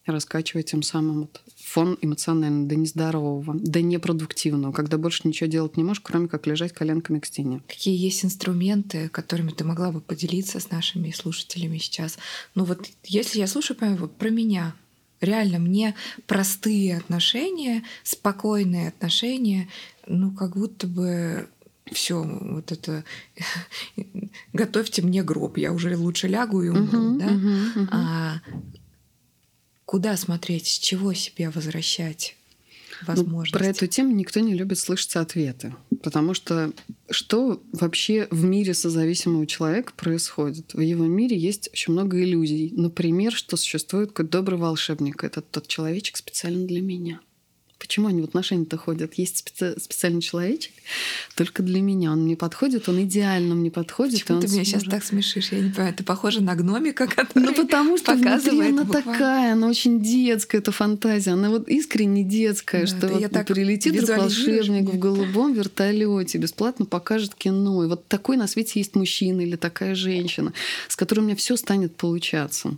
раскачивать 0.06 0.70
тем 0.70 0.82
самым 0.82 1.22
вот 1.22 1.42
фон 1.56 1.98
эмоциональный 2.00 2.66
до 2.66 2.76
нездорового, 2.76 3.54
до 3.54 3.82
непродуктивного, 3.82 4.72
когда 4.72 4.98
больше 4.98 5.26
ничего 5.26 5.48
делать 5.48 5.76
не 5.76 5.84
можешь, 5.84 6.02
кроме 6.02 6.28
как 6.28 6.46
лежать 6.46 6.72
коленками 6.72 7.18
к 7.18 7.26
стене. 7.26 7.60
Какие 7.66 7.96
есть 7.96 8.24
инструменты, 8.24 9.08
которыми 9.08 9.50
ты 9.50 9.64
могла 9.64 9.90
бы 9.92 10.00
поделиться 10.00 10.60
с 10.60 10.70
нашими 10.70 11.10
слушателями 11.10 11.78
сейчас? 11.78 12.18
Ну 12.54 12.64
вот 12.64 12.88
если 13.04 13.40
я 13.40 13.46
слушаю 13.46 13.76
вот 13.96 14.16
про 14.16 14.30
меня, 14.30 14.74
реально 15.20 15.58
мне 15.58 15.94
простые 16.26 16.96
отношения, 16.96 17.82
спокойные 18.02 18.88
отношения, 18.88 19.68
ну 20.06 20.30
как 20.32 20.56
будто 20.56 20.86
бы 20.86 21.48
все, 21.92 22.22
вот 22.22 22.72
это 22.72 23.04
готовьте 24.52 25.02
мне 25.02 25.22
гроб, 25.22 25.56
я 25.56 25.72
уже 25.72 25.96
лучше 25.96 26.28
лягу 26.28 26.62
и 26.62 26.68
умру, 26.68 27.16
uh-huh, 27.16 27.18
да. 27.18 27.26
Uh-huh, 27.26 27.74
uh-huh. 27.76 27.88
А 27.92 28.40
Куда 29.86 30.16
смотреть, 30.16 30.66
с 30.66 30.78
чего 30.78 31.14
себе 31.14 31.48
возвращать? 31.48 32.36
возможности. 33.02 33.54
Ну, 33.54 33.58
про 33.58 33.66
эту 33.66 33.86
тему 33.86 34.12
никто 34.12 34.40
не 34.40 34.54
любит 34.54 34.78
слышать 34.78 35.16
ответы. 35.16 35.74
Потому 36.02 36.34
что 36.34 36.72
что 37.10 37.62
вообще 37.72 38.26
в 38.30 38.44
мире 38.44 38.74
созависимого 38.74 39.46
человека 39.46 39.92
происходит? 39.96 40.74
В 40.74 40.80
его 40.80 41.04
мире 41.04 41.36
есть 41.36 41.68
очень 41.72 41.92
много 41.92 42.22
иллюзий. 42.22 42.72
Например, 42.74 43.32
что 43.32 43.56
существует 43.56 44.10
какой-то 44.10 44.38
добрый 44.38 44.58
волшебник. 44.58 45.24
Это 45.24 45.40
тот 45.40 45.66
человечек 45.68 46.16
специально 46.16 46.66
для 46.66 46.80
меня. 46.80 47.20
Почему 47.86 48.08
они 48.08 48.20
в 48.20 48.24
отношения-то 48.24 48.76
ходят? 48.76 49.14
Есть 49.14 49.38
специ... 49.38 49.78
специальный 49.80 50.20
человечек 50.20 50.72
только 51.36 51.62
для 51.62 51.80
меня. 51.80 52.12
Он 52.12 52.24
мне 52.24 52.36
подходит, 52.36 52.88
он 52.88 53.02
идеально 53.02 53.54
мне 53.54 53.70
подходит. 53.70 54.22
Почему 54.22 54.40
ты 54.40 54.48
меня 54.48 54.64
сможет... 54.64 54.82
сейчас 54.82 54.90
так 54.90 55.04
смешишь? 55.04 55.52
Я 55.52 55.60
не 55.60 55.70
понимаю. 55.70 55.94
Ты 55.94 56.02
похожа 56.02 56.42
на 56.42 56.54
гномика, 56.56 57.06
который 57.06 57.44
Ну, 57.44 57.54
потому 57.54 57.96
что 57.96 58.14
внутри 58.14 58.60
она 58.60 58.84
буквально. 58.84 59.12
такая, 59.12 59.52
она 59.52 59.68
очень 59.68 60.02
детская, 60.02 60.58
эта 60.58 60.72
фантазия. 60.72 61.30
Она 61.30 61.50
вот 61.50 61.68
искренне 61.68 62.24
детская, 62.24 62.80
да, 62.80 62.86
что 62.86 63.08
вот 63.08 63.30
так 63.30 63.46
прилетит 63.46 64.08
волшебник 64.08 64.90
в 64.90 64.98
голубом 64.98 65.52
вертолете, 65.52 66.38
бесплатно 66.38 66.86
покажет 66.86 67.34
кино. 67.34 67.84
И 67.84 67.86
вот 67.86 68.08
такой 68.08 68.36
на 68.36 68.46
свете 68.48 68.80
есть 68.80 68.96
мужчина 68.96 69.42
или 69.42 69.56
такая 69.56 69.94
женщина, 69.94 70.52
с 70.88 70.96
которой 70.96 71.20
у 71.20 71.22
меня 71.22 71.36
все 71.36 71.56
станет 71.56 71.94
получаться 71.96 72.76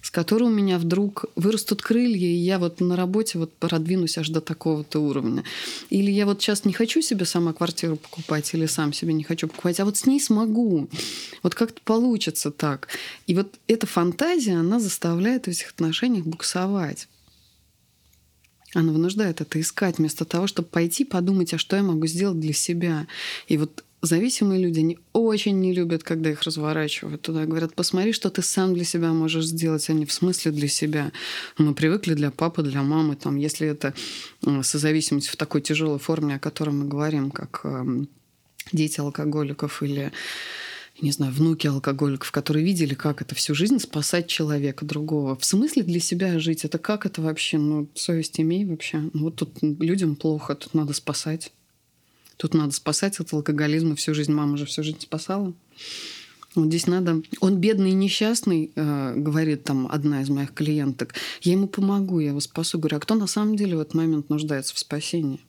с 0.00 0.10
которой 0.10 0.44
у 0.44 0.50
меня 0.50 0.78
вдруг 0.78 1.26
вырастут 1.36 1.82
крылья, 1.82 2.26
и 2.26 2.34
я 2.34 2.58
вот 2.58 2.80
на 2.80 2.96
работе 2.96 3.38
вот 3.38 3.52
продвинусь 3.54 4.18
аж 4.18 4.28
до 4.28 4.40
такого-то 4.40 5.00
уровня. 5.00 5.44
Или 5.90 6.10
я 6.10 6.26
вот 6.26 6.40
сейчас 6.40 6.64
не 6.64 6.72
хочу 6.72 7.02
себе 7.02 7.24
сама 7.24 7.52
квартиру 7.52 7.96
покупать, 7.96 8.52
или 8.54 8.66
сам 8.66 8.92
себе 8.92 9.12
не 9.12 9.24
хочу 9.24 9.48
покупать, 9.48 9.80
а 9.80 9.84
вот 9.84 9.96
с 9.96 10.06
ней 10.06 10.20
смогу. 10.20 10.88
Вот 11.42 11.54
как-то 11.54 11.80
получится 11.84 12.50
так. 12.50 12.88
И 13.26 13.34
вот 13.34 13.58
эта 13.66 13.86
фантазия, 13.86 14.56
она 14.56 14.80
заставляет 14.80 15.46
в 15.46 15.48
этих 15.48 15.70
отношениях 15.70 16.24
буксовать. 16.24 17.08
Она 18.74 18.92
вынуждает 18.92 19.40
это 19.40 19.60
искать, 19.60 19.98
вместо 19.98 20.24
того, 20.24 20.46
чтобы 20.46 20.68
пойти 20.68 21.04
подумать, 21.04 21.52
а 21.52 21.58
что 21.58 21.76
я 21.76 21.82
могу 21.82 22.06
сделать 22.06 22.40
для 22.40 22.54
себя. 22.54 23.06
И 23.46 23.58
вот 23.58 23.84
зависимые 24.02 24.60
люди, 24.60 24.80
они 24.80 24.98
очень 25.12 25.60
не 25.60 25.72
любят, 25.72 26.02
когда 26.02 26.30
их 26.30 26.42
разворачивают 26.42 27.22
туда. 27.22 27.46
Говорят, 27.46 27.74
посмотри, 27.74 28.12
что 28.12 28.30
ты 28.30 28.42
сам 28.42 28.74
для 28.74 28.84
себя 28.84 29.12
можешь 29.12 29.46
сделать, 29.46 29.88
а 29.88 29.92
не 29.92 30.04
в 30.04 30.12
смысле 30.12 30.52
для 30.52 30.68
себя. 30.68 31.12
Мы 31.56 31.74
привыкли 31.74 32.14
для 32.14 32.30
папы, 32.30 32.62
для 32.62 32.82
мамы. 32.82 33.16
Там, 33.16 33.36
если 33.36 33.68
это 33.68 33.94
созависимость 34.62 35.28
в 35.28 35.36
такой 35.36 35.62
тяжелой 35.62 35.98
форме, 35.98 36.34
о 36.34 36.40
которой 36.40 36.70
мы 36.70 36.86
говорим, 36.86 37.30
как 37.30 37.60
эм, 37.64 38.08
дети 38.72 39.00
алкоголиков 39.00 39.82
или 39.82 40.12
не 41.00 41.10
знаю, 41.10 41.32
внуки 41.32 41.66
алкоголиков, 41.66 42.30
которые 42.30 42.64
видели, 42.64 42.94
как 42.94 43.22
это 43.22 43.34
всю 43.34 43.54
жизнь 43.54 43.78
спасать 43.78 44.28
человека 44.28 44.84
другого. 44.84 45.36
В 45.36 45.44
смысле 45.44 45.82
для 45.82 46.00
себя 46.00 46.38
жить? 46.38 46.64
Это 46.64 46.78
как 46.78 47.06
это 47.06 47.22
вообще? 47.22 47.58
Ну, 47.58 47.88
совесть 47.94 48.38
имей 48.38 48.64
вообще. 48.64 48.98
Ну, 49.12 49.24
вот 49.24 49.36
тут 49.36 49.58
людям 49.62 50.16
плохо, 50.16 50.54
тут 50.54 50.74
надо 50.74 50.92
спасать. 50.92 51.52
Тут 52.36 52.54
надо 52.54 52.72
спасать 52.72 53.20
от 53.20 53.32
алкоголизма 53.32 53.96
всю 53.96 54.14
жизнь. 54.14 54.32
Мама 54.32 54.56
же 54.56 54.66
всю 54.66 54.82
жизнь 54.82 55.00
спасала. 55.00 55.52
Вот 56.54 56.66
здесь 56.66 56.86
надо... 56.86 57.22
Он 57.40 57.56
бедный 57.56 57.90
и 57.90 57.94
несчастный, 57.94 58.72
э, 58.74 59.14
говорит 59.16 59.64
там 59.64 59.88
одна 59.90 60.22
из 60.22 60.28
моих 60.28 60.52
клиенток. 60.52 61.14
Я 61.40 61.52
ему 61.52 61.66
помогу, 61.66 62.20
я 62.20 62.28
его 62.28 62.40
спасу. 62.40 62.78
Говорю, 62.78 62.98
а 62.98 63.00
кто 63.00 63.14
на 63.14 63.26
самом 63.26 63.56
деле 63.56 63.76
в 63.76 63.80
этот 63.80 63.94
момент 63.94 64.28
нуждается 64.28 64.74
в 64.74 64.78
спасении? 64.78 65.40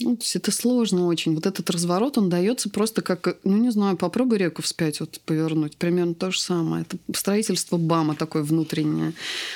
Ну, 0.00 0.16
то 0.16 0.22
есть 0.22 0.36
это 0.36 0.52
сложно 0.52 1.06
очень. 1.06 1.34
Вот 1.34 1.46
этот 1.46 1.68
разворот, 1.70 2.18
он 2.18 2.28
дается 2.28 2.70
просто 2.70 3.02
как, 3.02 3.36
ну 3.42 3.56
не 3.56 3.70
знаю, 3.70 3.96
попробуй 3.96 4.38
реку 4.38 4.62
вспять 4.62 5.00
вот 5.00 5.20
повернуть. 5.24 5.76
Примерно 5.76 6.14
то 6.14 6.30
же 6.30 6.38
самое. 6.40 6.82
Это 6.82 6.98
строительство 7.18 7.78
БАМа 7.78 8.14
такое 8.14 8.44
внутреннее. 8.44 9.12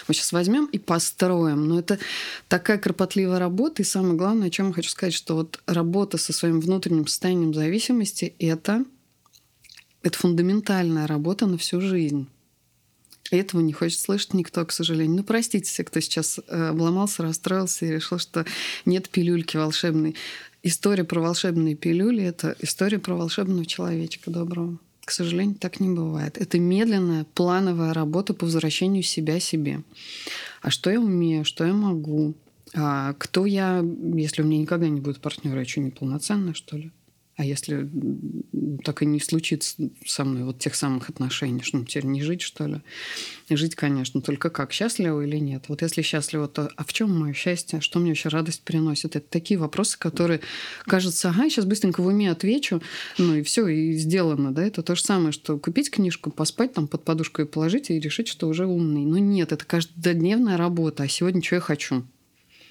Мы 0.08 0.14
сейчас 0.14 0.32
возьмем 0.32 0.66
и 0.66 0.78
построим. 0.78 1.68
Но 1.68 1.78
это 1.78 2.00
такая 2.48 2.78
кропотливая 2.78 3.38
работа. 3.38 3.82
И 3.82 3.84
самое 3.84 4.14
главное, 4.14 4.48
о 4.48 4.50
чем 4.50 4.68
я 4.68 4.72
хочу 4.72 4.90
сказать, 4.90 5.14
что 5.14 5.36
вот 5.36 5.60
работа 5.66 6.18
со 6.18 6.32
своим 6.32 6.60
внутренним 6.60 7.06
состоянием 7.06 7.54
зависимости– 7.54 8.34
это, 8.40 8.84
это 10.02 10.18
фундаментальная 10.18 11.06
работа 11.06 11.46
на 11.46 11.56
всю 11.56 11.80
жизнь. 11.80 12.26
И 13.32 13.36
этого 13.36 13.62
не 13.62 13.72
хочет 13.72 13.98
слышать 13.98 14.34
никто, 14.34 14.64
к 14.66 14.72
сожалению. 14.72 15.16
Ну, 15.16 15.24
простите 15.24 15.64
все, 15.64 15.84
кто 15.84 16.00
сейчас 16.00 16.38
э, 16.46 16.68
обломался, 16.68 17.22
расстроился 17.22 17.86
и 17.86 17.90
решил, 17.90 18.18
что 18.18 18.44
нет 18.84 19.08
пилюльки 19.08 19.56
волшебной. 19.56 20.14
История 20.62 21.04
про 21.04 21.20
волшебные 21.20 21.74
пилюли— 21.74 22.22
это 22.24 22.54
история 22.60 22.98
про 22.98 23.14
волшебного 23.14 23.64
человечка 23.64 24.30
доброго. 24.30 24.78
К 25.04 25.10
сожалению, 25.10 25.56
так 25.56 25.80
не 25.80 25.88
бывает. 25.88 26.36
Это 26.36 26.58
медленная, 26.60 27.24
плановая 27.34 27.94
работа 27.94 28.34
по 28.34 28.44
возвращению 28.44 29.02
себя 29.02 29.40
себе. 29.40 29.82
А 30.60 30.70
что 30.70 30.90
я 30.90 31.00
умею, 31.00 31.46
что 31.46 31.64
я 31.64 31.72
могу, 31.72 32.34
А 32.74 33.14
кто 33.14 33.46
я, 33.46 33.82
если 34.14 34.42
у 34.42 34.44
меня 34.44 34.58
никогда 34.60 34.88
не 34.88 35.00
будет 35.00 35.20
партнера, 35.20 35.60
я 35.60 35.64
что, 35.64 35.80
неполноценная, 35.80 36.54
что 36.54 36.76
ли? 36.76 36.92
А 37.42 37.44
если 37.44 37.90
так 38.84 39.02
и 39.02 39.06
не 39.06 39.18
случится 39.18 39.74
со 40.06 40.24
мной 40.24 40.44
вот 40.44 40.60
тех 40.60 40.76
самых 40.76 41.10
отношений, 41.10 41.60
что 41.60 41.78
ну, 41.78 41.84
теперь 41.84 42.06
не 42.06 42.22
жить, 42.22 42.40
что 42.40 42.68
ли? 42.68 42.82
Жить, 43.50 43.74
конечно, 43.74 44.22
только 44.22 44.48
как, 44.48 44.72
счастливо 44.72 45.22
или 45.22 45.38
нет? 45.38 45.64
Вот 45.66 45.82
если 45.82 46.02
счастливо, 46.02 46.46
то 46.46 46.70
а 46.76 46.84
в 46.84 46.92
чем 46.92 47.18
мое 47.18 47.32
счастье? 47.32 47.80
Что 47.80 47.98
мне 47.98 48.10
вообще 48.10 48.28
радость 48.28 48.62
приносит? 48.62 49.16
Это 49.16 49.26
такие 49.28 49.58
вопросы, 49.58 49.98
которые 49.98 50.38
кажется, 50.84 51.30
ага, 51.30 51.50
сейчас 51.50 51.64
быстренько 51.64 52.00
в 52.00 52.06
уме 52.06 52.30
отвечу, 52.30 52.80
ну 53.18 53.34
и 53.34 53.42
все, 53.42 53.66
и 53.66 53.94
сделано, 53.94 54.52
да? 54.52 54.64
Это 54.64 54.84
то 54.84 54.94
же 54.94 55.02
самое, 55.02 55.32
что 55.32 55.58
купить 55.58 55.90
книжку, 55.90 56.30
поспать 56.30 56.74
там 56.74 56.86
под 56.86 57.04
подушку 57.04 57.42
и 57.42 57.44
положить, 57.44 57.90
и 57.90 57.98
решить, 57.98 58.28
что 58.28 58.46
уже 58.46 58.66
умный. 58.66 59.04
Но 59.04 59.18
нет, 59.18 59.50
это 59.50 59.64
каждодневная 59.64 60.56
работа, 60.56 61.02
а 61.02 61.08
сегодня 61.08 61.42
что 61.42 61.56
я 61.56 61.60
хочу? 61.60 62.04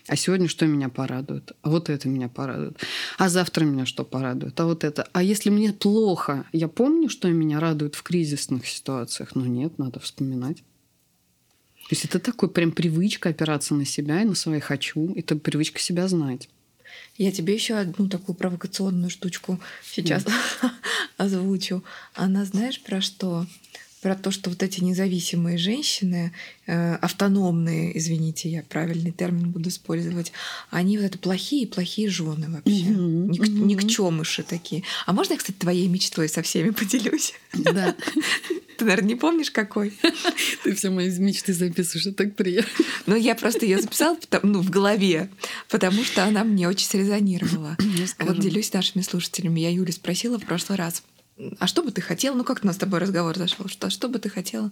А 0.07 0.15
сегодня 0.15 0.47
что 0.47 0.65
меня 0.65 0.89
порадует? 0.89 1.51
А 1.61 1.69
вот 1.69 1.89
это 1.89 2.07
меня 2.07 2.27
порадует. 2.27 2.77
А 3.17 3.29
завтра 3.29 3.65
меня 3.65 3.85
что 3.85 4.03
порадует? 4.03 4.59
А 4.59 4.65
вот 4.65 4.83
это. 4.83 5.07
А 5.13 5.23
если 5.23 5.49
мне 5.49 5.73
плохо, 5.73 6.45
я 6.51 6.67
помню, 6.67 7.09
что 7.09 7.29
меня 7.29 7.59
радует 7.59 7.95
в 7.95 8.03
кризисных 8.03 8.67
ситуациях? 8.67 9.35
Ну 9.35 9.45
нет, 9.45 9.77
надо 9.77 9.99
вспоминать. 9.99 10.57
То 10.57 11.95
есть 11.95 12.05
это 12.05 12.19
такой 12.19 12.49
прям 12.49 12.71
привычка 12.71 13.29
опираться 13.29 13.75
на 13.75 13.85
себя 13.85 14.21
и 14.21 14.25
на 14.25 14.35
свои 14.35 14.59
хочу. 14.59 15.13
Это 15.15 15.35
привычка 15.35 15.79
себя 15.79 16.07
знать. 16.07 16.49
Я 17.17 17.31
тебе 17.31 17.53
еще 17.53 17.75
одну 17.75 18.07
такую 18.07 18.35
провокационную 18.35 19.09
штучку 19.09 19.59
сейчас 19.83 20.25
озвучу. 21.17 21.83
Она 22.13 22.45
знаешь 22.45 22.81
про 22.81 23.01
что? 23.01 23.45
Про 24.01 24.15
то, 24.15 24.31
что 24.31 24.49
вот 24.49 24.63
эти 24.63 24.83
независимые 24.83 25.57
женщины, 25.57 26.33
э, 26.65 26.95
автономные, 26.95 27.97
извините, 27.97 28.49
я 28.49 28.63
правильный 28.63 29.11
термин 29.11 29.51
буду 29.51 29.69
использовать, 29.69 30.31
они 30.71 30.97
вот 30.97 31.05
это 31.05 31.17
плохие, 31.19 31.67
плохие 31.67 32.09
жены 32.09 32.49
вообще, 32.49 32.71
mm-hmm. 32.71 33.27
Ник- 33.27 33.41
mm-hmm. 33.41 33.65
никчемыши 33.65 34.43
такие. 34.43 34.83
А 35.05 35.13
можно 35.13 35.33
я, 35.33 35.37
кстати, 35.37 35.55
твоей 35.55 35.87
мечтой 35.87 36.29
со 36.29 36.41
всеми 36.41 36.71
поделюсь? 36.71 37.33
Да. 37.53 37.95
Ты, 38.77 38.85
наверное, 38.85 39.09
не 39.09 39.15
помнишь, 39.15 39.51
какой? 39.51 39.93
Ты 40.63 40.73
все 40.73 40.89
мои 40.89 41.15
мечты 41.19 41.53
записываешь, 41.53 42.07
это 42.07 42.23
так 42.23 42.35
приятно. 42.35 42.85
Ну, 43.05 43.15
я 43.15 43.35
просто 43.35 43.65
ее 43.65 43.79
записала 43.79 44.17
ну, 44.41 44.61
в 44.61 44.71
голове, 44.71 45.29
потому 45.69 46.03
что 46.03 46.23
она 46.23 46.43
мне 46.43 46.67
очень 46.67 46.87
срезонировала. 46.87 47.77
Вот 48.19 48.39
делюсь 48.39 48.73
нашими 48.73 49.03
слушателями. 49.03 49.59
Я 49.59 49.69
Юлю 49.69 49.91
спросила 49.91 50.39
в 50.39 50.45
прошлый 50.45 50.79
раз 50.79 51.03
а 51.59 51.67
что 51.67 51.81
бы 51.83 51.91
ты 51.91 52.01
хотела? 52.01 52.35
Ну, 52.35 52.43
как 52.43 52.63
у 52.63 52.67
нас 52.67 52.75
с 52.75 52.79
тобой 52.79 52.99
разговор 52.99 53.37
зашел? 53.37 53.67
Что, 53.67 53.89
что 53.89 54.07
бы 54.07 54.19
ты 54.19 54.29
хотела? 54.29 54.71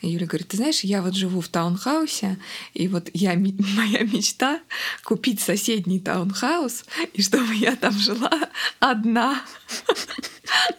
Юля 0.00 0.26
говорит, 0.26 0.48
ты 0.48 0.56
знаешь, 0.56 0.80
я 0.80 1.02
вот 1.02 1.14
живу 1.14 1.40
в 1.40 1.48
таунхаусе, 1.48 2.38
и 2.74 2.88
вот 2.88 3.10
я, 3.12 3.34
моя 3.76 4.00
мечта 4.00 4.60
купить 5.04 5.40
соседний 5.40 6.00
таунхаус, 6.00 6.84
и 7.12 7.22
чтобы 7.22 7.54
я 7.54 7.76
там 7.76 7.92
жила 7.92 8.32
одна. 8.78 9.42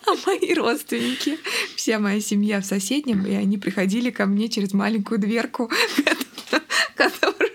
А 0.05 0.11
мои 0.25 0.53
родственники, 0.53 1.37
вся 1.75 1.99
моя 1.99 2.21
семья 2.21 2.61
в 2.61 2.65
соседнем, 2.65 3.25
и 3.25 3.33
они 3.33 3.57
приходили 3.57 4.09
ко 4.11 4.25
мне 4.25 4.47
через 4.49 4.73
маленькую 4.73 5.19
дверку, 5.19 5.71
которую 6.95 7.54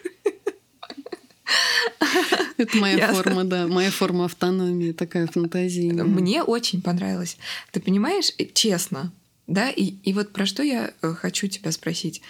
это 2.56 2.76
моя 2.76 3.12
форма, 3.12 3.44
да, 3.44 3.66
моя 3.66 3.90
форма 3.90 4.24
автономии, 4.26 4.92
такая 4.92 5.26
фантазия. 5.26 5.92
Мне 5.92 6.42
очень 6.42 6.82
понравилось. 6.82 7.36
Ты 7.72 7.80
понимаешь, 7.80 8.32
э, 8.38 8.46
честно, 8.52 9.12
да, 9.46 9.70
и, 9.70 9.94
и 10.04 10.12
вот 10.12 10.32
про 10.32 10.46
что 10.46 10.62
я 10.62 10.92
э, 11.02 11.14
хочу 11.14 11.48
тебя 11.48 11.72
спросить. 11.72 12.22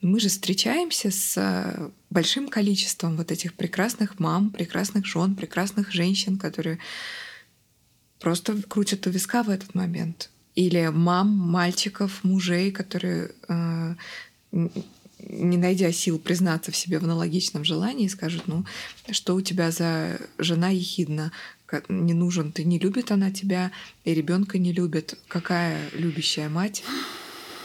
Мы 0.00 0.20
же 0.20 0.28
встречаемся 0.28 1.10
с 1.10 1.34
э, 1.36 1.90
большим 2.10 2.48
количеством 2.48 3.16
вот 3.16 3.32
этих 3.32 3.54
прекрасных 3.54 4.20
мам, 4.20 4.50
прекрасных 4.50 5.04
жен, 5.06 5.34
прекрасных 5.34 5.90
женщин, 5.90 6.38
которые 6.38 6.78
просто 8.20 8.62
крутят 8.62 9.06
у 9.06 9.10
виска 9.10 9.42
в 9.42 9.50
этот 9.50 9.74
момент. 9.74 10.30
Или 10.54 10.88
мам, 10.92 11.28
мальчиков, 11.28 12.22
мужей, 12.22 12.70
которые 12.70 13.32
э, 13.48 13.94
не 15.18 15.56
найдя 15.56 15.92
сил 15.92 16.18
признаться 16.18 16.72
в 16.72 16.76
себе 16.76 16.98
в 16.98 17.04
аналогичном 17.04 17.64
желании, 17.64 18.08
скажут, 18.08 18.44
ну, 18.46 18.64
что 19.10 19.34
у 19.34 19.40
тебя 19.40 19.70
за 19.70 20.20
жена 20.38 20.68
ехидна, 20.70 21.32
не 21.88 22.14
нужен, 22.14 22.52
ты 22.52 22.64
не 22.64 22.78
любит 22.78 23.10
она 23.10 23.30
тебя, 23.30 23.72
и 24.04 24.14
ребенка 24.14 24.58
не 24.58 24.72
любит. 24.72 25.18
Какая 25.28 25.78
любящая 25.92 26.48
мать 26.48 26.82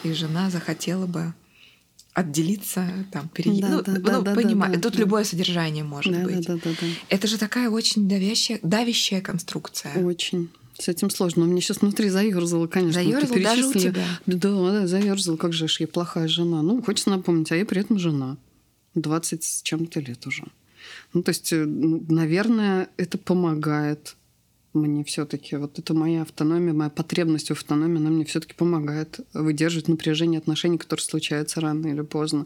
и 0.04 0.12
жена 0.12 0.50
захотела 0.50 1.06
бы 1.06 1.34
отделиться, 2.14 2.88
там, 3.12 3.30
перейти. 3.30 3.62
Да, 3.62 3.70
ну, 3.70 3.82
да, 3.82 3.94
ну 3.94 4.22
да, 4.22 4.36
понимаю, 4.36 4.74
да, 4.74 4.80
тут 4.80 4.94
да. 4.94 5.00
любое 5.00 5.24
содержание 5.24 5.84
может 5.84 6.14
да, 6.14 6.24
быть. 6.24 6.46
Да, 6.46 6.56
да, 6.56 6.60
да, 6.64 6.72
да. 6.80 6.88
Это 7.10 7.28
же 7.28 7.38
такая 7.38 7.70
очень 7.70 8.08
давящая, 8.08 8.60
давящая 8.62 9.22
конструкция. 9.22 9.94
Очень. 9.96 10.50
С 10.80 10.88
этим 10.88 11.10
сложно. 11.10 11.44
У 11.44 11.48
меня 11.48 11.62
сейчас 11.62 11.82
внутри 11.82 12.10
заерзало, 12.10 12.68
конечно. 12.68 13.02
Заерзал 13.02 13.40
даже 13.40 13.68
у 13.68 13.74
тебя? 13.74 14.06
Да, 14.26 14.72
да, 14.72 14.88
заерзал. 14.88 15.38
Как 15.38 15.54
же 15.54 15.68
я 15.80 15.88
плохая 15.88 16.28
жена. 16.28 16.62
Ну, 16.62 16.82
хочется 16.82 17.10
напомнить, 17.10 17.52
а 17.52 17.56
я 17.56 17.66
при 17.66 17.82
этом 17.82 18.00
жена. 18.00 18.38
20 18.96 19.44
с 19.44 19.62
чем-то 19.62 20.00
лет 20.00 20.26
уже. 20.28 20.44
Ну, 21.14 21.24
то 21.24 21.30
есть, 21.30 21.54
э, 21.54 21.66
наверное, 21.66 22.90
это 22.98 23.18
помогает 23.18 24.16
мне 24.74 25.04
все-таки. 25.04 25.56
Вот 25.56 25.78
это 25.80 25.94
моя 25.94 26.24
автономия, 26.24 26.74
моя 26.74 26.90
потребность 26.90 27.50
в 27.50 27.52
автономии, 27.52 27.98
она 27.98 28.10
мне 28.10 28.26
все-таки 28.26 28.54
помогает 28.54 29.20
выдерживать 29.34 29.88
напряжение 29.88 30.40
отношений, 30.40 30.78
которые 30.78 31.04
случаются 31.04 31.62
рано 31.62 31.88
или 31.88 32.02
поздно. 32.02 32.46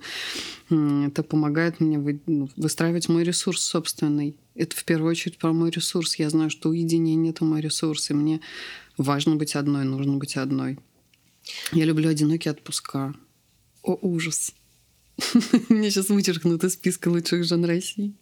Это 0.70 1.24
помогает 1.24 1.80
мне 1.80 2.20
ну, 2.26 2.50
выстраивать 2.58 3.10
мой 3.10 3.24
ресурс 3.24 3.62
собственный. 3.62 4.36
Это 4.58 4.76
в 4.76 4.84
первую 4.86 5.12
очередь 5.12 5.38
про 5.38 5.54
мой 5.54 5.70
ресурс. 5.70 6.15
Я 6.15 6.30
знаю, 6.32 6.50
что 6.50 6.70
уединение— 6.70 7.30
это 7.34 7.46
мой 7.46 7.62
ресурс, 7.62 8.10
и 8.10 8.13
мне 8.15 8.41
важно 8.98 9.36
быть 9.36 9.56
одной, 9.56 9.86
нужно 9.86 10.17
быть 10.17 10.36
одной. 10.36 10.80
Я 11.72 11.86
люблю 11.86 12.10
одинокие 12.10 12.52
отпуска. 12.52 13.13
О, 13.84 13.98
ужас. 14.02 14.54
Мне 15.70 15.91
сейчас 15.91 16.10
вычеркнут 16.10 16.63
из 16.63 16.74
списка 16.74 17.10
лучших 17.10 17.43
жен 17.43 17.65
России. 17.65 18.13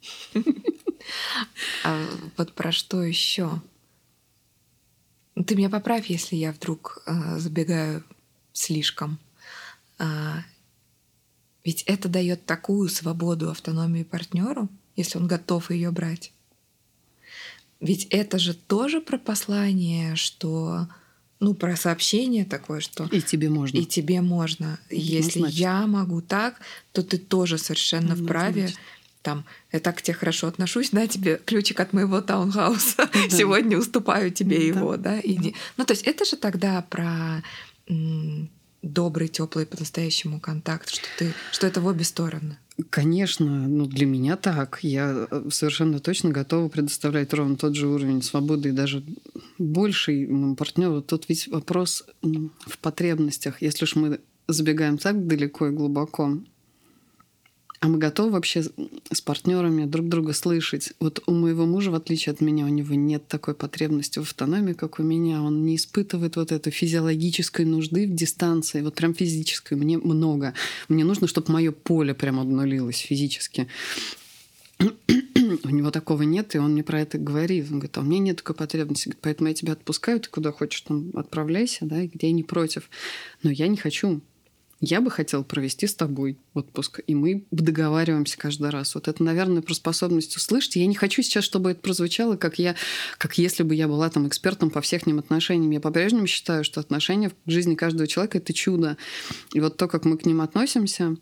А 1.84 2.04
вот 2.36 2.54
про 2.54 2.71
что 2.71 3.02
еще? 3.02 3.62
Ты 5.45 5.56
меня 5.56 5.69
поправь, 5.69 6.08
если 6.08 6.36
я 6.36 6.52
вдруг 6.52 7.04
э, 7.06 7.38
забегаю 7.39 8.04
слишком. 8.54 9.19
А, 10.00 10.43
ведь 11.63 11.84
это 11.84 12.10
дает 12.10 12.45
такую 12.45 12.89
свободу, 12.89 13.52
автономию 13.52 14.06
партнеру, 14.06 14.69
если 14.95 15.17
он 15.17 15.27
готов 15.27 15.71
ее 15.71 15.91
брать. 15.91 16.31
Ведь 17.79 18.05
это 18.10 18.39
же 18.39 18.53
тоже 18.53 19.01
про 19.01 19.17
послание, 19.17 20.15
что 20.15 20.88
ну, 21.39 21.53
про 21.53 21.75
сообщение 21.75 22.45
такое, 22.45 22.79
что... 22.79 23.05
И 23.12 23.21
тебе 23.21 23.49
можно. 23.49 23.77
И 23.77 23.86
тебе 23.86 24.21
можно. 24.21 24.79
Если 24.89 25.41
ну, 25.41 25.47
я 25.47 25.86
могу 25.86 26.21
так, 26.21 26.62
то 26.93 27.03
ты 27.03 27.17
тоже 27.17 27.58
совершенно 27.58 28.15
ну, 28.15 28.23
вправе 28.23 28.62
значит 28.67 28.79
там, 29.25 29.43
я 29.71 29.79
так 29.79 29.97
к 29.97 30.01
тебе 30.03 30.13
хорошо 30.13 30.45
отношусь, 30.47 30.91
на 30.91 31.08
тебе 31.08 31.41
ключик 31.43 31.79
от 31.79 31.93
моего 31.93 32.21
таунхауса, 32.21 33.10
да. 33.13 33.29
сегодня 33.29 33.75
уступаю 33.75 34.29
тебе 34.29 34.58
да. 34.58 34.63
его, 34.63 34.97
да, 34.97 35.19
иди. 35.19 35.51
Да. 35.51 35.58
Ну, 35.77 35.86
то 35.86 35.93
есть 35.93 36.03
это 36.03 36.25
же 36.25 36.38
тогда 36.38 36.84
про 36.84 37.41
добрый, 38.84 39.27
теплый, 39.27 39.65
по-настоящему 39.65 40.39
контакт, 40.39 40.89
что 40.89 41.08
ты, 41.17 41.34
что 41.51 41.65
это 41.65 41.81
в 41.81 41.88
обе 41.88 42.03
стороны. 42.03 42.60
Конечно, 42.89 43.67
ну 43.67 43.85
для 43.85 44.05
меня 44.05 44.35
так. 44.35 44.79
Я 44.81 45.27
э, 45.31 45.49
совершенно 45.49 45.99
точно 45.99 46.31
готова 46.31 46.67
предоставлять 46.67 47.33
ровно 47.33 47.55
тот 47.55 47.75
же 47.75 47.88
уровень 47.88 48.21
свободы 48.21 48.69
и 48.69 48.73
даже 48.73 49.01
больший 49.57 50.27
моему 50.27 50.55
партнеру. 50.55 51.01
Тут 51.01 51.29
ведь 51.29 51.47
вопрос 51.47 52.05
в 52.21 52.77
потребностях. 52.79 53.61
Если 53.61 53.85
уж 53.85 53.95
мы 53.95 54.19
забегаем 54.47 54.97
так 54.97 55.25
далеко 55.25 55.67
и 55.67 55.71
глубоко, 55.71 56.39
а 57.79 57.88
мы 57.88 57.97
готовы 57.97 58.31
вообще 58.31 58.63
с 58.63 59.21
партнерами 59.21 59.85
друг 59.85 60.07
друга 60.07 60.33
слышать? 60.33 60.93
Вот 60.99 61.21
у 61.27 61.31
моего 61.31 61.65
мужа, 61.65 61.91
в 61.91 61.95
отличие 61.95 62.33
от 62.33 62.41
меня, 62.41 62.65
у 62.65 62.69
него 62.69 62.95
нет 62.95 63.27
такой 63.27 63.53
потребности 63.53 64.19
в 64.19 64.23
автономии, 64.23 64.73
как 64.73 64.99
у 64.99 65.03
меня. 65.03 65.41
Он 65.41 65.65
не 65.65 65.75
испытывает 65.75 66.35
вот 66.35 66.51
этой 66.51 66.71
физиологической 66.71 67.65
нужды 67.65 68.07
в 68.07 68.13
дистанции, 68.13 68.81
вот 68.81 68.95
прям 68.95 69.13
физической. 69.13 69.75
Мне 69.75 69.97
много. 69.97 70.53
Мне 70.88 71.03
нужно, 71.03 71.27
чтобы 71.27 71.51
мое 71.51 71.71
поле 71.71 72.13
прям 72.13 72.39
обнулилось 72.39 72.99
физически. 72.99 73.67
у 74.79 75.69
него 75.69 75.91
такого 75.91 76.23
нет, 76.23 76.55
и 76.55 76.59
он 76.59 76.73
мне 76.73 76.83
про 76.83 77.01
это 77.01 77.17
говорит. 77.17 77.65
Он 77.65 77.79
говорит, 77.79 77.97
а 77.97 78.01
у 78.01 78.03
меня 78.03 78.19
нет 78.19 78.38
такой 78.38 78.55
потребности, 78.55 79.13
поэтому 79.21 79.49
я 79.49 79.55
тебя 79.55 79.73
отпускаю, 79.73 80.19
ты 80.19 80.29
куда 80.29 80.51
хочешь 80.51 80.81
там 80.81 81.11
отправляйся, 81.13 81.85
да, 81.85 82.05
где 82.05 82.27
я 82.27 82.33
не 82.33 82.43
против. 82.43 82.89
Но 83.43 83.51
я 83.51 83.67
не 83.67 83.77
хочу 83.77 84.21
я 84.86 85.02
бы 85.02 85.12
хотел 85.12 85.43
провести 85.43 85.88
с 85.88 85.95
тобой 85.95 86.38
отпуск, 86.54 87.02
и 87.06 87.15
мы 87.15 87.45
договариваемся 87.52 88.38
каждый 88.38 88.69
раз. 88.69 88.95
Вот 88.95 89.08
это, 89.08 89.24
наверное, 89.24 89.62
про 89.62 89.74
способность 89.74 90.36
услышать. 90.38 90.76
Я 90.76 90.86
не 90.86 90.95
хочу 90.95 91.21
сейчас, 91.21 91.43
чтобы 91.43 91.71
это 91.71 91.82
прозвучало, 91.82 92.38
как 92.38 92.60
я, 92.60 92.76
как 93.17 93.38
если 93.38 93.63
бы 93.63 93.76
я 93.76 93.88
была 93.88 94.10
там 94.10 94.28
экспертом 94.28 94.69
по 94.69 94.82
всем 94.82 94.95
отношениям. 95.19 95.71
Я 95.71 95.82
по-прежнему 95.82 96.28
считаю, 96.28 96.63
что 96.63 96.80
отношения 96.80 97.32
в 97.45 97.52
жизни 97.52 97.76
каждого 97.76 98.08
человека— 98.08 98.38
это 98.39 98.54
чудо. 98.54 98.98
И 99.54 99.60
вот 99.60 99.78
то, 99.78 99.88
как 99.88 100.06
мы 100.06 100.17
к 100.17 100.26
ним 100.26 100.41
относимся, 100.41 101.15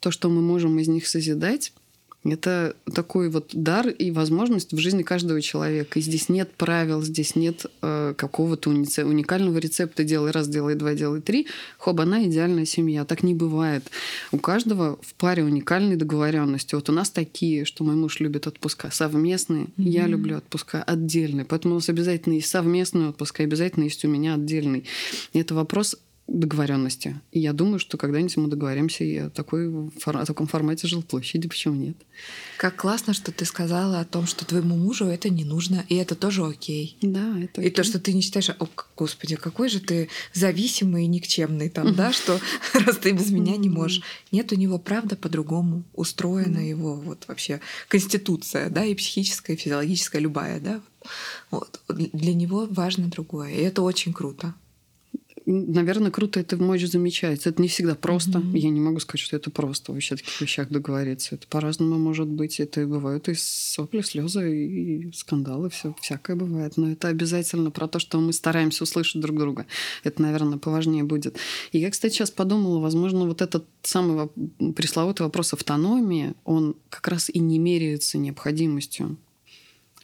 то, 0.00 0.10
что 0.10 0.28
мы 0.28 0.40
можем 0.40 0.78
из 0.78 0.88
них 0.88 1.06
созидать, 1.06 1.72
Это 2.24 2.76
такой 2.94 3.28
вот 3.30 3.50
дар 3.52 3.88
и 3.88 4.12
возможность 4.12 4.72
в 4.72 4.78
жизни 4.78 5.02
каждого 5.02 5.42
человека. 5.42 5.98
И 5.98 6.02
здесь 6.02 6.28
нет 6.28 6.52
правил, 6.54 7.02
здесь 7.02 7.34
нет 7.34 7.66
э, 7.82 8.14
какого-то 8.16 8.70
уни- 8.70 9.02
уникального 9.02 9.58
рецепта 9.58 10.04
«делай 10.04 10.30
раз, 10.30 10.46
делай 10.46 10.76
два, 10.76 10.94
делай 10.94 11.20
три». 11.20 11.48
Хоб, 11.78 11.98
она 12.00 12.24
идеальная 12.24 12.64
семья. 12.64 13.04
Так 13.04 13.24
не 13.24 13.34
бывает. 13.34 13.90
У 14.30 14.38
каждого 14.38 15.00
в 15.02 15.14
паре 15.14 15.42
уникальные 15.42 15.96
договоренности. 15.96 16.76
Вот 16.76 16.88
у 16.88 16.92
нас 16.92 17.10
такие, 17.10 17.64
что 17.64 17.82
мой 17.82 17.96
муж 17.96 18.20
любит 18.20 18.46
отпуска 18.46 18.90
совместные, 18.92 19.64
mm-hmm. 19.64 19.70
я 19.76 20.06
люблю 20.06 20.36
отпуска 20.36 20.82
отдельные. 20.82 21.44
Поэтому 21.44 21.74
у 21.74 21.78
нас 21.78 21.88
обязательно 21.88 22.34
есть 22.34 22.48
совместный 22.48 23.08
отпуск, 23.08 23.40
и 23.40 23.44
обязательно 23.44 23.84
есть 23.84 24.04
у 24.04 24.08
меня 24.08 24.34
отдельный. 24.34 24.84
И 25.32 25.40
это 25.40 25.54
вопрос 25.54 25.96
договоренности. 26.28 27.20
И 27.32 27.40
я 27.40 27.52
думаю, 27.52 27.78
что 27.78 27.98
когда-нибудь 27.98 28.36
мы 28.36 28.48
договоримся 28.48 29.04
и 29.04 29.16
о, 29.18 29.30
такой, 29.30 29.68
о 29.68 30.24
таком 30.24 30.46
формате 30.46 30.86
жилплощади, 30.86 31.48
почему 31.48 31.74
нет? 31.74 31.96
Как 32.58 32.76
классно, 32.76 33.12
что 33.12 33.32
ты 33.32 33.44
сказала 33.44 34.00
о 34.00 34.04
том, 34.04 34.26
что 34.26 34.46
твоему 34.46 34.76
мужу 34.76 35.06
это 35.06 35.28
не 35.28 35.44
нужно, 35.44 35.84
и 35.88 35.96
это 35.96 36.14
тоже 36.14 36.44
окей. 36.44 36.96
Да, 37.02 37.38
это 37.38 37.60
окей. 37.60 37.68
И 37.68 37.70
то, 37.70 37.84
что 37.84 37.98
ты 37.98 38.12
не 38.12 38.22
считаешь, 38.22 38.50
о, 38.50 38.68
господи, 38.96 39.36
какой 39.36 39.68
же 39.68 39.80
ты 39.80 40.08
зависимый 40.32 41.04
и 41.04 41.08
никчемный 41.08 41.68
там, 41.68 41.94
да, 41.94 42.12
что 42.12 42.40
раз 42.86 42.96
ты 42.98 43.12
без 43.12 43.30
меня 43.30 43.56
не 43.56 43.68
можешь. 43.68 44.02
Нет, 44.30 44.52
у 44.52 44.56
него 44.56 44.78
правда 44.78 45.16
по-другому 45.16 45.84
устроена 45.92 46.58
его 46.58 46.94
вот 46.94 47.24
вообще 47.28 47.60
конституция, 47.88 48.70
да, 48.70 48.84
и 48.84 48.94
психическая, 48.94 49.56
и 49.56 49.58
физиологическая, 49.58 50.20
любая, 50.20 50.60
да. 50.60 50.80
Вот. 51.50 51.80
Для 51.88 52.32
него 52.32 52.66
важно 52.70 53.08
другое, 53.08 53.50
и 53.50 53.60
это 53.60 53.82
очень 53.82 54.12
круто 54.12 54.54
наверное, 55.46 56.10
круто 56.10 56.40
это 56.40 56.56
мочь 56.56 56.84
замечать. 56.86 57.46
Это 57.46 57.60
не 57.60 57.68
всегда 57.68 57.94
просто. 57.94 58.38
Mm-hmm. 58.38 58.58
Я 58.58 58.70
не 58.70 58.80
могу 58.80 59.00
сказать, 59.00 59.20
что 59.20 59.36
это 59.36 59.50
просто 59.50 59.92
вообще 59.92 60.14
о 60.14 60.18
таких 60.18 60.40
вещах 60.40 60.68
договориться. 60.68 61.34
Это 61.34 61.46
по-разному 61.46 61.98
может 61.98 62.28
быть. 62.28 62.60
Это 62.60 62.86
бывают 62.86 63.28
и 63.28 63.34
сопли, 63.34 64.02
слезы, 64.02 64.66
и 64.66 65.12
скандалы, 65.12 65.70
все 65.70 65.94
всякое 66.00 66.36
бывает. 66.36 66.76
Но 66.76 66.90
это 66.90 67.08
обязательно 67.08 67.70
про 67.70 67.88
то, 67.88 67.98
что 67.98 68.20
мы 68.20 68.32
стараемся 68.32 68.84
услышать 68.84 69.20
друг 69.20 69.38
друга. 69.38 69.66
Это, 70.04 70.22
наверное, 70.22 70.58
поважнее 70.58 71.04
будет. 71.04 71.36
И 71.72 71.78
я, 71.78 71.90
кстати, 71.90 72.14
сейчас 72.14 72.30
подумала, 72.30 72.78
возможно, 72.78 73.26
вот 73.26 73.42
этот 73.42 73.66
самый 73.82 74.28
пресловутый 74.74 75.26
вопрос 75.26 75.52
автономии, 75.52 76.34
он 76.44 76.76
как 76.88 77.08
раз 77.08 77.30
и 77.30 77.38
не 77.38 77.58
меряется 77.58 78.18
необходимостью 78.18 79.16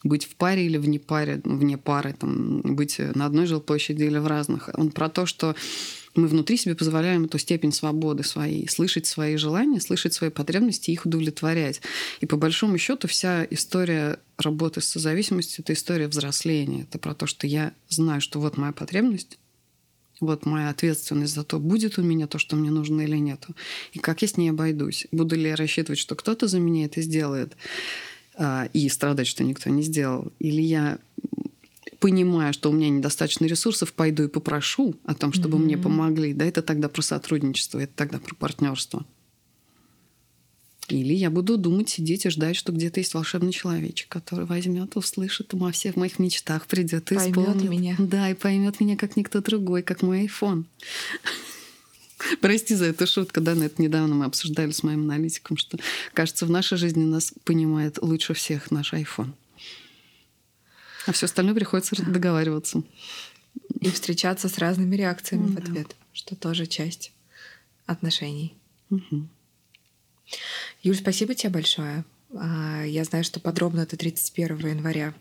быть 0.03 0.25
в 0.25 0.35
паре 0.35 0.65
или 0.65 0.77
вне 0.77 0.99
паре, 0.99 1.41
вне 1.43 1.77
пары, 1.77 2.13
там, 2.13 2.61
быть 2.61 2.99
на 2.99 3.25
одной 3.25 3.45
жилплощади 3.45 4.03
или 4.03 4.17
в 4.17 4.27
разных. 4.27 4.69
Он 4.73 4.91
про 4.91 5.09
то, 5.09 5.25
что 5.25 5.55
мы 6.15 6.27
внутри 6.27 6.57
себе 6.57 6.75
позволяем 6.75 7.25
эту 7.25 7.37
степень 7.37 7.71
свободы 7.71 8.23
своей, 8.23 8.67
слышать 8.67 9.05
свои 9.05 9.35
желания, 9.37 9.79
слышать 9.79 10.13
свои 10.13 10.29
потребности 10.29 10.89
и 10.89 10.93
их 10.93 11.05
удовлетворять. 11.05 11.81
И 12.19 12.25
по 12.25 12.37
большому 12.37 12.77
счету 12.77 13.07
вся 13.07 13.45
история 13.49 14.19
работы 14.37 14.81
с 14.81 14.85
созависимостью— 14.85 15.63
это 15.63 15.73
история 15.73 16.07
взросления. 16.07 16.83
Это 16.83 16.97
про 16.99 17.13
то, 17.13 17.27
что 17.27 17.47
я 17.47 17.73
знаю, 17.89 18.21
что 18.21 18.39
вот 18.39 18.57
моя 18.57 18.73
потребность, 18.73 19.37
вот 20.19 20.45
моя 20.45 20.69
ответственность 20.69 21.33
за 21.33 21.43
то, 21.43 21.59
будет 21.59 21.97
у 21.97 22.01
меня 22.01 22.27
то, 22.27 22.39
что 22.39 22.55
мне 22.55 22.71
нужно 22.71 23.01
или 23.01 23.17
нет. 23.17 23.45
И 23.93 23.99
как 23.99 24.21
я 24.21 24.27
с 24.27 24.35
ней 24.35 24.49
обойдусь. 24.49 25.07
Буду 25.11 25.35
ли 25.35 25.49
я 25.49 25.55
рассчитывать, 25.55 25.99
что 25.99 26.15
кто-то 26.15 26.47
за 26.47 26.59
меня 26.59 26.85
это 26.85 27.01
сделает. 27.01 27.55
А, 28.41 28.69
и 28.71 28.87
страдать, 28.87 29.27
что 29.27 29.43
никто 29.43 29.69
не 29.69 29.83
сделал. 29.83 30.31
Или 30.39 30.61
я 30.61 30.99
понимая, 31.99 32.53
что 32.53 32.69
у 32.69 32.73
меня 32.73 32.89
недостаточно 32.89 33.45
ресурсов, 33.45 33.91
пойду 33.91 34.23
и 34.23 34.27
попрошу 34.29 34.95
о 35.03 35.13
том, 35.13 35.33
чтобы 35.33 35.57
mm-hmm. 35.57 35.61
мне 35.61 35.77
помогли. 35.77 36.33
Да, 36.33 36.45
это 36.45 36.61
тогда 36.61 36.87
про 36.87 37.01
сотрудничество, 37.01 37.79
это 37.79 37.91
тогда 37.93 38.19
про 38.19 38.33
партнерство. 38.35 39.05
Или 40.87 41.13
я 41.13 41.29
буду 41.29 41.57
думать, 41.57 41.89
сидеть 41.89 42.25
и 42.25 42.29
ждать, 42.29 42.55
что 42.55 42.71
где-то 42.71 43.01
есть 43.01 43.13
волшебный 43.13 43.51
человечек, 43.51 44.07
который 44.07 44.45
возьмет, 44.45 44.95
услышит 44.95 45.53
во 45.53 45.71
всех 45.73 45.97
моих 45.97 46.17
мечтах, 46.17 46.65
придет 46.65 47.11
и 47.11 47.15
поймет 47.15 47.37
исполнит. 47.37 47.69
меня. 47.69 47.95
Да, 47.99 48.29
и 48.29 48.33
поймет 48.33 48.79
меня 48.79 48.95
как 48.95 49.17
никто 49.17 49.41
другой, 49.41 49.83
как 49.83 50.01
мой 50.01 50.25
iPhone. 50.25 50.63
Прости 52.41 52.75
за 52.75 52.85
эту 52.85 53.07
шутку, 53.07 53.41
да, 53.41 53.55
но 53.55 53.65
это 53.65 53.81
недавно 53.81 54.15
мы 54.15 54.25
обсуждали 54.25 54.71
с 54.71 54.83
моим 54.83 55.01
аналитиком, 55.01 55.57
что, 55.57 55.77
кажется, 56.13 56.45
в 56.45 56.49
нашей 56.49 56.77
жизни 56.77 57.03
нас 57.03 57.33
понимает 57.43 57.97
лучше 58.01 58.33
всех 58.33 58.71
наш 58.71 58.93
iPhone. 58.93 59.33
А 61.05 61.11
все 61.11 61.25
остальное 61.25 61.55
приходится 61.55 61.95
договариваться. 62.03 62.83
И 63.79 63.89
встречаться 63.89 64.49
с 64.49 64.57
разными 64.57 64.95
реакциями 64.95 65.47
mm, 65.47 65.55
в 65.55 65.57
ответ, 65.57 65.87
да. 65.87 65.95
что 66.13 66.35
тоже 66.35 66.65
часть 66.65 67.13
отношений. 67.85 68.55
Угу. 68.89 69.27
Юль, 70.83 70.95
спасибо 70.95 71.33
тебе 71.33 71.49
большое. 71.49 72.03
А, 72.35 72.83
я 72.83 73.03
знаю, 73.03 73.23
что 73.23 73.39
подробно 73.39 73.85
ты 73.85 73.97
31 73.97 74.57
января 74.67 75.13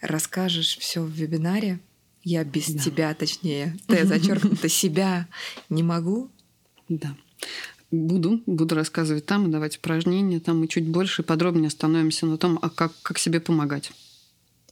расскажешь 0.00 0.76
все 0.78 1.02
в 1.02 1.10
вебинаре. 1.10 1.78
Я 2.22 2.44
без 2.44 2.68
да. 2.68 2.82
тебя, 2.82 3.14
точнее, 3.14 3.76
ты 3.86 4.04
зачеркнуто 4.04 4.68
себя 4.68 5.26
не 5.68 5.82
могу. 5.82 6.30
Да. 6.90 7.16
Буду, 7.90 8.42
буду 8.46 8.74
рассказывать 8.74 9.26
там 9.26 9.48
и 9.48 9.50
давать 9.50 9.78
упражнения. 9.78 10.40
Там 10.40 10.60
мы 10.60 10.68
чуть 10.68 10.86
больше 10.86 11.22
и 11.22 11.24
подробнее 11.24 11.68
остановимся 11.68 12.26
на 12.26 12.36
том, 12.36 12.58
а 12.60 12.68
как, 12.68 12.92
как 13.02 13.18
себе 13.18 13.40
помогать. 13.40 13.92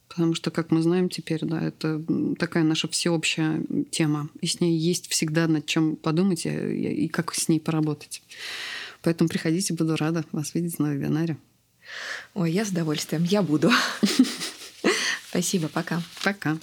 Потому 0.09 0.35
что, 0.35 0.50
как 0.50 0.70
мы 0.70 0.83
знаем 0.83 1.09
теперь, 1.09 1.44
да, 1.44 1.61
это 1.61 2.02
такая 2.38 2.64
наша 2.64 2.88
всеобщая 2.88 3.62
тема. 3.90 4.28
И 4.40 4.46
с 4.46 4.61
ней 4.61 4.76
есть 4.76 5.09
всегда 5.09 5.46
над 5.46 5.66
чем 5.66 5.96
подумать 5.96 6.44
и, 6.44 7.04
и 7.04 7.09
как 7.09 7.35
с 7.35 7.48
ней 7.48 7.61
поработать. 7.61 8.22
Поэтому 9.02 9.28
приходите, 9.28 9.74
буду 9.74 9.96
рада 9.96 10.24
вас 10.33 10.54
видеть 10.54 10.78
на 10.78 10.92
вебинаре. 10.92 11.37
Ой, 12.35 12.50
я 12.50 12.64
с 12.64 12.70
удовольствием. 12.70 13.24
Я 13.24 13.42
буду. 13.42 13.70
Спасибо, 15.31 15.68
пока. 15.68 16.02
Пока. 16.24 16.59